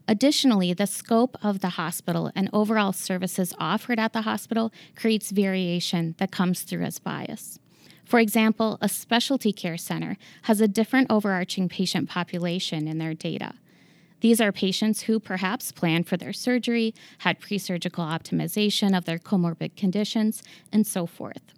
Additionally, 0.07 0.73
the 0.73 0.87
scope 0.87 1.37
of 1.43 1.61
the 1.61 1.71
hospital 1.71 2.33
and 2.35 2.49
overall 2.51 2.95
services 2.95 3.53
offered 3.59 3.99
at 3.99 4.15
the 4.15 4.23
hospital 4.23 4.73
creates 4.97 5.31
variation 5.31 6.15
that 6.17 6.33
comes 6.33 6.63
through 6.63 6.83
as 6.83 6.99
bias. 6.99 7.59
For 8.07 8.19
example, 8.19 8.79
a 8.81 8.89
specialty 8.89 9.53
care 9.53 9.77
center 9.77 10.17
has 10.43 10.63
a 10.63 10.69
different 10.69 11.11
overarching 11.11 11.69
patient 11.69 12.09
population 12.09 12.89
in 12.89 12.97
their 12.97 13.13
data. 13.13 13.53
These 14.21 14.41
are 14.41 14.53
patients 14.53 15.03
who 15.03 15.21
perhaps 15.21 15.73
planned 15.73 16.07
for 16.07 16.17
their 16.17 16.33
surgery, 16.33 16.95
had 17.19 17.41
pre 17.41 17.59
surgical 17.59 18.05
optimization 18.05 18.97
of 18.97 19.05
their 19.05 19.19
comorbid 19.19 19.77
conditions, 19.77 20.43
and 20.73 20.87
so 20.87 21.07
forth. 21.07 21.53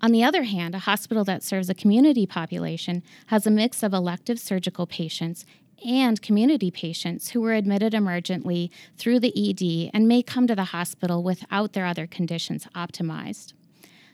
On 0.00 0.12
the 0.12 0.22
other 0.22 0.44
hand, 0.44 0.74
a 0.74 0.80
hospital 0.80 1.24
that 1.24 1.42
serves 1.42 1.70
a 1.70 1.74
community 1.74 2.26
population 2.26 3.02
has 3.26 3.46
a 3.46 3.50
mix 3.50 3.82
of 3.82 3.94
elective 3.94 4.38
surgical 4.38 4.86
patients 4.86 5.44
and 5.84 6.22
community 6.22 6.70
patients 6.70 7.30
who 7.30 7.40
were 7.40 7.54
admitted 7.54 7.92
emergently 7.92 8.70
through 8.96 9.20
the 9.20 9.32
ED 9.36 9.90
and 9.92 10.08
may 10.08 10.22
come 10.22 10.46
to 10.46 10.54
the 10.54 10.64
hospital 10.64 11.22
without 11.22 11.72
their 11.72 11.86
other 11.86 12.06
conditions 12.06 12.66
optimized. 12.74 13.52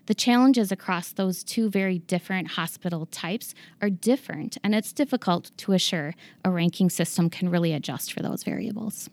The 0.06 0.14
challenges 0.14 0.72
across 0.72 1.12
those 1.12 1.44
two 1.44 1.70
very 1.70 2.00
different 2.00 2.52
hospital 2.52 3.06
types 3.06 3.54
are 3.80 3.90
different, 3.90 4.58
and 4.64 4.74
it's 4.74 4.92
difficult 4.92 5.52
to 5.58 5.72
assure 5.72 6.14
a 6.44 6.50
ranking 6.50 6.90
system 6.90 7.30
can 7.30 7.48
really 7.48 7.72
adjust 7.72 8.12
for 8.12 8.20
those 8.20 8.42
variables. 8.42 9.08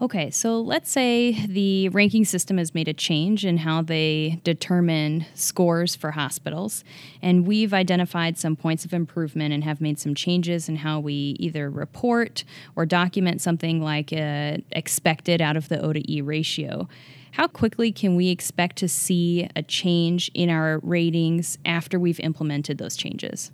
Okay, 0.00 0.30
so 0.30 0.60
let's 0.60 0.88
say 0.88 1.44
the 1.46 1.88
ranking 1.88 2.24
system 2.24 2.58
has 2.58 2.72
made 2.72 2.86
a 2.86 2.92
change 2.92 3.44
in 3.44 3.56
how 3.56 3.82
they 3.82 4.40
determine 4.44 5.26
scores 5.34 5.96
for 5.96 6.12
hospitals, 6.12 6.84
and 7.20 7.44
we've 7.44 7.74
identified 7.74 8.38
some 8.38 8.54
points 8.54 8.84
of 8.84 8.94
improvement 8.94 9.52
and 9.52 9.64
have 9.64 9.80
made 9.80 9.98
some 9.98 10.14
changes 10.14 10.68
in 10.68 10.76
how 10.76 11.00
we 11.00 11.34
either 11.40 11.68
report 11.68 12.44
or 12.76 12.86
document 12.86 13.40
something 13.40 13.82
like 13.82 14.12
a 14.12 14.62
expected 14.70 15.42
out 15.42 15.56
of 15.56 15.68
the 15.68 15.80
O 15.80 15.92
to 15.92 16.12
E 16.12 16.20
ratio. 16.20 16.88
How 17.38 17.46
quickly 17.46 17.92
can 17.92 18.16
we 18.16 18.30
expect 18.30 18.74
to 18.78 18.88
see 18.88 19.48
a 19.54 19.62
change 19.62 20.28
in 20.34 20.50
our 20.50 20.80
ratings 20.82 21.56
after 21.64 21.96
we've 21.96 22.18
implemented 22.18 22.78
those 22.78 22.96
changes? 22.96 23.52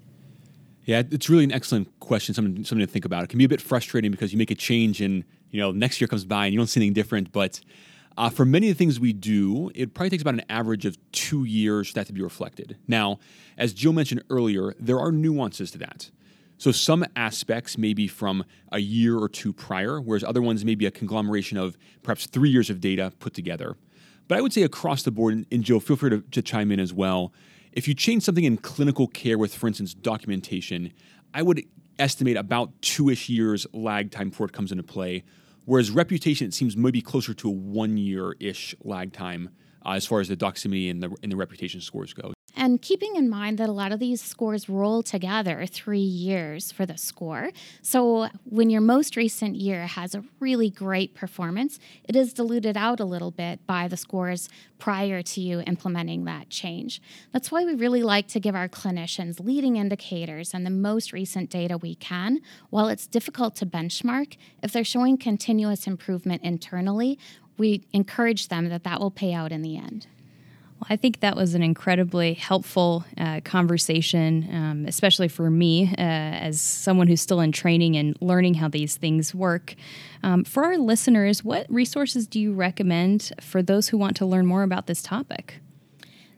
Yeah, 0.87 1.03
it's 1.11 1.29
really 1.29 1.45
an 1.45 1.53
excellent 1.53 2.01
question, 2.01 2.35
something, 2.35 2.65
something 2.65 2.87
to 2.87 2.91
think 2.91 3.05
about. 3.05 3.25
It 3.25 3.27
can 3.29 3.37
be 3.37 3.45
a 3.45 3.49
bit 3.49 3.61
frustrating 3.61 4.11
because 4.11 4.33
you 4.33 4.39
make 4.39 4.51
a 4.51 4.55
change 4.55 5.03
and 5.03 5.23
you 5.51 5.61
know 5.61 5.71
next 5.71 6.01
year 6.01 6.09
comes 6.09 6.25
by 6.25 6.47
and 6.47 6.55
you 6.55 6.59
don't 6.59 6.67
see 6.67 6.81
anything 6.81 6.95
different. 6.95 7.31
But 7.31 7.61
uh, 8.17 8.31
for 8.31 8.47
many 8.47 8.71
of 8.71 8.79
the 8.79 8.79
things 8.79 8.99
we 8.99 9.13
do, 9.13 9.71
it 9.75 9.93
probably 9.93 10.09
takes 10.09 10.23
about 10.23 10.35
an 10.35 10.45
average 10.49 10.87
of 10.87 10.97
two 11.13 11.45
years 11.45 11.89
for 11.89 11.95
that 11.97 12.07
to 12.07 12.15
be 12.15 12.23
reflected. 12.23 12.79
Now, 12.89 13.19
as 13.59 13.75
Jill 13.75 13.93
mentioned 13.93 14.25
earlier, 14.31 14.75
there 14.81 14.99
are 14.99 15.13
nuances 15.13 15.71
to 15.73 15.79
that. 15.79 16.11
So 16.59 16.73
some 16.73 17.05
aspects 17.17 17.77
may 17.77 17.95
be 17.95 18.07
from 18.07 18.45
a 18.71 18.79
year 18.79 19.19
or 19.19 19.29
two 19.29 19.53
prior, 19.53 20.01
whereas 20.01 20.25
other 20.25 20.41
ones 20.41 20.65
may 20.65 20.75
be 20.75 20.87
a 20.87 20.91
conglomeration 20.91 21.59
of 21.59 21.77
perhaps 22.03 22.27
three 22.27 22.51
years 22.51 22.71
of 22.71 22.81
data 22.81 23.13
put 23.19 23.35
together. 23.35 23.77
But 24.29 24.39
I 24.39 24.41
would 24.41 24.53
say 24.53 24.63
across 24.63 25.03
the 25.03 25.11
board, 25.11 25.47
and 25.51 25.65
Joe, 25.65 25.81
feel 25.81 25.97
free 25.97 26.11
to, 26.11 26.21
to 26.21 26.43
chime 26.43 26.73
in 26.73 26.81
as 26.81 26.93
well. 26.93 27.33
If 27.73 27.89
you 27.89 27.95
change 27.95 28.23
something 28.23 28.45
in 28.45 28.57
clinical 28.57 29.09
care 29.09 29.37
with, 29.37 29.55
for 29.55 29.67
instance, 29.67 29.95
documentation, 29.95 30.93
I 31.35 31.43
would 31.43 31.65
estimate 31.99 32.37
about 32.37 32.71
two 32.81 33.11
ish 33.11 33.29
years 33.29 33.67
lag 33.73 34.11
time 34.11 34.31
before 34.31 34.47
it 34.47 34.53
comes 34.53 34.71
into 34.71 34.85
play. 34.85 35.25
Whereas 35.67 35.91
reputation, 35.91 36.47
it 36.47 36.55
seems 36.55 36.77
maybe 36.77 37.01
closer 37.01 37.35
to 37.35 37.49
a 37.49 37.53
one 37.53 37.97
year 37.97 38.37
ish 38.39 38.75
lag 38.83 39.13
time 39.13 39.51
uh, 39.85 39.91
as 39.91 40.07
far 40.07 40.21
as 40.21 40.29
the 40.29 40.37
doximity 40.37 40.91
and 40.91 41.03
the, 41.03 41.15
and 41.23 41.33
the 41.33 41.37
reputation 41.37 41.81
scores 41.81 42.13
go. 42.13 42.33
And 42.57 42.81
keeping 42.81 43.17
in 43.17 43.29
mind 43.29 43.59
that 43.59 43.69
a 43.69 43.73
lot 43.73 43.91
of 43.91 43.99
these 43.99 44.23
scores 44.23 44.69
roll 44.69 45.03
together 45.03 45.67
three 45.67 45.99
years 45.99 46.71
for 46.71 46.87
the 46.87 46.97
score. 46.97 47.51
So 47.83 48.29
when 48.45 48.71
your 48.71 48.81
most 48.81 49.17
recent 49.17 49.57
year 49.57 49.87
has 49.87 50.15
a 50.15 50.23
really 50.39 50.71
great 50.71 51.15
performance, 51.15 51.81
it 52.05 52.15
is 52.15 52.33
diluted 52.33 52.77
out 52.77 53.01
a 53.01 53.05
little 53.05 53.33
bit 53.33 53.67
by 53.67 53.89
the 53.89 53.97
scores 53.97 54.49
prior 54.79 55.21
to 55.23 55.41
you 55.41 55.61
implementing 55.67 56.25
that 56.25 56.49
change. 56.49 57.03
That's 57.33 57.51
why 57.51 57.65
we 57.65 57.75
really 57.75 58.03
like 58.03 58.29
to 58.29 58.41
give 58.41 58.55
our 58.55 58.69
clinicians 58.69 59.45
leading 59.45 59.77
indicators 59.77 60.55
and 60.55 60.65
the 60.65 60.71
most 60.71 61.13
recent 61.13 61.51
data 61.51 61.77
we 61.77 61.97
can. 61.97 62.41
While 62.71 62.89
it's 62.89 63.07
difficult 63.07 63.57
to 63.57 63.67
benchmark, 63.67 64.37
if 64.63 64.73
they're 64.73 64.85
showing 64.85 65.17
continuous 65.17 65.87
improvement 65.87 66.43
internally, 66.45 67.19
we 67.57 67.83
encourage 67.93 68.49
them 68.49 68.69
that 68.69 68.85
that 68.85 69.01
will 69.01 69.11
pay 69.11 69.33
out 69.33 69.53
in 69.53 69.63
the 69.63 69.77
end. 69.77 70.07
I 70.89 70.97
think 70.97 71.21
that 71.21 71.37
was 71.37 71.55
an 71.55 71.63
incredibly 71.63 72.35
helpful 72.35 73.05
uh, 73.17 73.41
conversation, 73.45 74.49
um, 74.53 74.85
especially 74.87 75.29
for 75.29 75.51
me 75.51 75.89
uh, 75.93 76.01
as 76.01 76.61
someone 76.61 77.07
who's 77.07 77.21
still 77.21 77.41
in 77.41 77.53
training 77.53 77.97
and 77.97 78.17
learning 78.21 78.55
how 78.55 78.69
these 78.69 78.97
things 78.97 79.35
work. 79.35 79.75
Um, 80.23 80.45
for 80.45 80.65
our 80.65 80.77
listeners, 80.77 81.43
what 81.43 81.67
resources 81.71 82.27
do 82.27 82.39
you 82.39 82.53
recommend 82.53 83.33
for 83.41 83.63
those 83.63 83.89
who 83.89 83.99
want 83.99 84.17
to 84.19 84.27
learn 84.27 84.47
more 84.47 84.63
about 84.63 84.87
this 84.87 85.03
topic? 85.03 85.61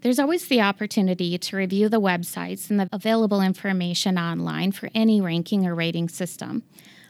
There's 0.02 0.18
always 0.18 0.46
the 0.46 0.60
opportunity 0.60 1.36
to 1.36 1.56
review 1.56 1.88
the 1.88 2.00
websites 2.00 2.70
and 2.70 2.78
the 2.78 2.88
available 2.92 3.40
information 3.40 4.18
online 4.18 4.72
for 4.72 4.88
any 4.94 5.20
ranking 5.20 5.66
or 5.66 5.74
rating 5.74 6.08
system. 6.08 6.62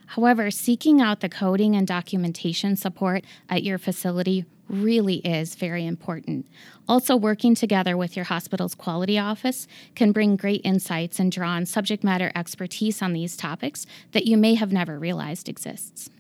However, 0.07 0.51
seeking 0.51 1.01
out 1.01 1.21
the 1.21 1.29
coding 1.29 1.75
and 1.75 1.87
documentation 1.87 2.77
support 2.77 3.25
at 3.51 3.65
your 3.65 3.77
facility 3.77 4.47
really 4.69 5.17
is 5.17 5.55
very 5.55 5.87
important. 5.87 6.47
Also, 6.89 7.17
working 7.17 7.55
together 7.55 7.97
with 7.97 8.17
your 8.17 8.25
hospital's 8.25 8.75
quality 8.75 9.19
office 9.19 9.67
can 9.95 10.13
bring 10.13 10.37
great 10.37 10.61
insights 10.65 11.19
and 11.19 11.33
draw 11.33 11.51
on 11.51 11.67
subject 11.67 12.05
matter 12.05 12.33
expertise 12.35 13.03
on 13.03 13.13
these 13.13 13.37
topics 13.37 13.87
that 14.13 14.27
you 14.27 14.37
may 14.37 14.55
have 14.55 14.73
never 14.73 14.99
realized 14.99 15.49
exists. 15.49 16.11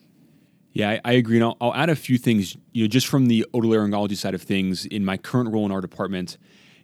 Yeah, 0.72 0.90
I, 0.90 1.00
I 1.04 1.12
agree. 1.12 1.36
And 1.36 1.44
I'll, 1.44 1.56
I'll, 1.60 1.74
add 1.74 1.88
a 1.88 1.96
few 1.96 2.18
things, 2.18 2.56
you 2.72 2.84
know, 2.84 2.88
just 2.88 3.06
from 3.06 3.26
the 3.26 3.46
otolaryngology 3.54 4.16
side 4.16 4.34
of 4.34 4.42
things. 4.42 4.84
In 4.86 5.04
my 5.04 5.16
current 5.16 5.52
role 5.52 5.64
in 5.64 5.72
our 5.72 5.80
department, 5.80 6.36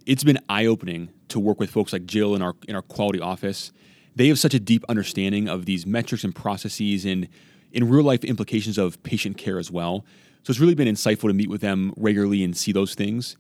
it's 0.06 0.24
been 0.24 0.38
eye-opening 0.48 1.10
to 1.28 1.38
work 1.38 1.60
with 1.60 1.70
folks 1.70 1.92
like 1.92 2.06
Jill 2.06 2.34
in 2.34 2.42
our 2.42 2.54
in 2.66 2.74
our 2.74 2.82
quality 2.82 3.20
office 3.20 3.72
they 4.14 4.28
have 4.28 4.38
such 4.38 4.54
a 4.54 4.60
deep 4.60 4.84
understanding 4.88 5.48
of 5.48 5.64
these 5.66 5.86
metrics 5.86 6.24
and 6.24 6.34
processes 6.34 7.04
and 7.04 7.28
in 7.72 7.88
real 7.88 8.04
life 8.04 8.24
implications 8.24 8.76
of 8.76 9.02
patient 9.02 9.38
care 9.38 9.58
as 9.58 9.70
well. 9.70 10.04
So 10.42 10.50
it's 10.50 10.60
really 10.60 10.74
been 10.74 10.88
insightful 10.88 11.28
to 11.28 11.34
meet 11.34 11.48
with 11.48 11.60
them 11.60 11.92
regularly 11.96 12.42
and 12.42 12.56
see 12.56 12.72
those 12.72 12.94
things. 12.94 13.36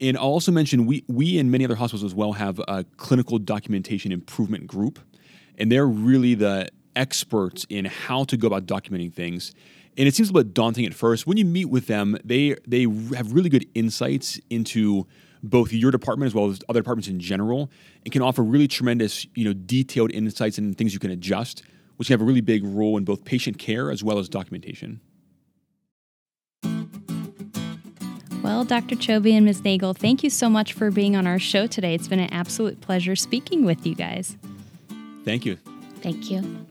And 0.00 0.16
I'll 0.16 0.24
also 0.24 0.52
mention 0.52 0.86
we 0.86 1.04
we 1.08 1.38
and 1.38 1.50
many 1.50 1.64
other 1.64 1.76
hospitals 1.76 2.04
as 2.04 2.14
well 2.14 2.32
have 2.32 2.60
a 2.68 2.84
clinical 2.96 3.38
documentation 3.38 4.12
improvement 4.12 4.66
group, 4.66 4.98
and 5.58 5.70
they're 5.70 5.86
really 5.86 6.34
the 6.34 6.68
experts 6.96 7.66
in 7.68 7.84
how 7.84 8.24
to 8.24 8.36
go 8.36 8.46
about 8.46 8.66
documenting 8.66 9.12
things. 9.12 9.52
And 9.96 10.08
it 10.08 10.14
seems 10.14 10.30
a 10.30 10.32
bit 10.32 10.54
daunting 10.54 10.84
at 10.84 10.94
first. 10.94 11.26
When 11.26 11.36
you 11.36 11.44
meet 11.44 11.66
with 11.66 11.86
them, 11.86 12.16
they 12.24 12.56
they 12.66 12.82
have 13.16 13.32
really 13.32 13.48
good 13.48 13.66
insights 13.74 14.40
into 14.50 15.06
both 15.42 15.72
your 15.72 15.90
department 15.90 16.28
as 16.28 16.34
well 16.34 16.48
as 16.48 16.60
other 16.68 16.80
departments 16.80 17.08
in 17.08 17.20
general 17.20 17.70
and 18.04 18.12
can 18.12 18.22
offer 18.22 18.42
really 18.42 18.66
tremendous, 18.66 19.26
you 19.34 19.44
know, 19.44 19.52
detailed 19.52 20.10
insights 20.10 20.56
and 20.56 20.76
things 20.76 20.94
you 20.94 20.98
can 20.98 21.10
adjust, 21.10 21.62
which 21.96 22.08
can 22.08 22.14
have 22.14 22.22
a 22.22 22.24
really 22.24 22.40
big 22.40 22.64
role 22.64 22.96
in 22.96 23.04
both 23.04 23.24
patient 23.24 23.58
care 23.58 23.90
as 23.90 24.02
well 24.02 24.18
as 24.18 24.28
documentation. 24.28 25.00
Well, 28.44 28.62
Dr. 28.62 28.94
Choby 28.94 29.32
and 29.32 29.46
Ms. 29.46 29.64
Nagel, 29.64 29.94
thank 29.94 30.22
you 30.22 30.28
so 30.28 30.50
much 30.50 30.74
for 30.74 30.90
being 30.90 31.16
on 31.16 31.26
our 31.26 31.38
show 31.38 31.66
today. 31.66 31.94
It's 31.94 32.08
been 32.08 32.20
an 32.20 32.30
absolute 32.30 32.78
pleasure 32.82 33.16
speaking 33.16 33.64
with 33.64 33.86
you 33.86 33.94
guys. 33.94 34.36
Thank 35.24 35.46
you. 35.46 35.56
Thank 36.02 36.30
you. 36.30 36.66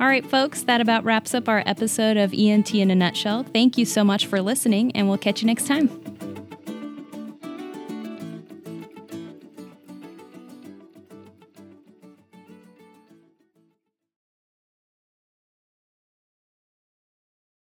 All 0.00 0.08
right, 0.08 0.26
folks, 0.26 0.64
that 0.64 0.80
about 0.80 1.04
wraps 1.04 1.32
up 1.32 1.48
our 1.48 1.62
episode 1.64 2.16
of 2.16 2.34
ENT 2.34 2.74
in 2.74 2.90
a 2.90 2.94
nutshell. 2.96 3.44
Thank 3.44 3.78
you 3.78 3.84
so 3.84 4.02
much 4.02 4.26
for 4.26 4.42
listening, 4.42 4.90
and 4.96 5.08
we'll 5.08 5.16
catch 5.16 5.42
you 5.42 5.46
next 5.46 5.68
time. 5.68 6.01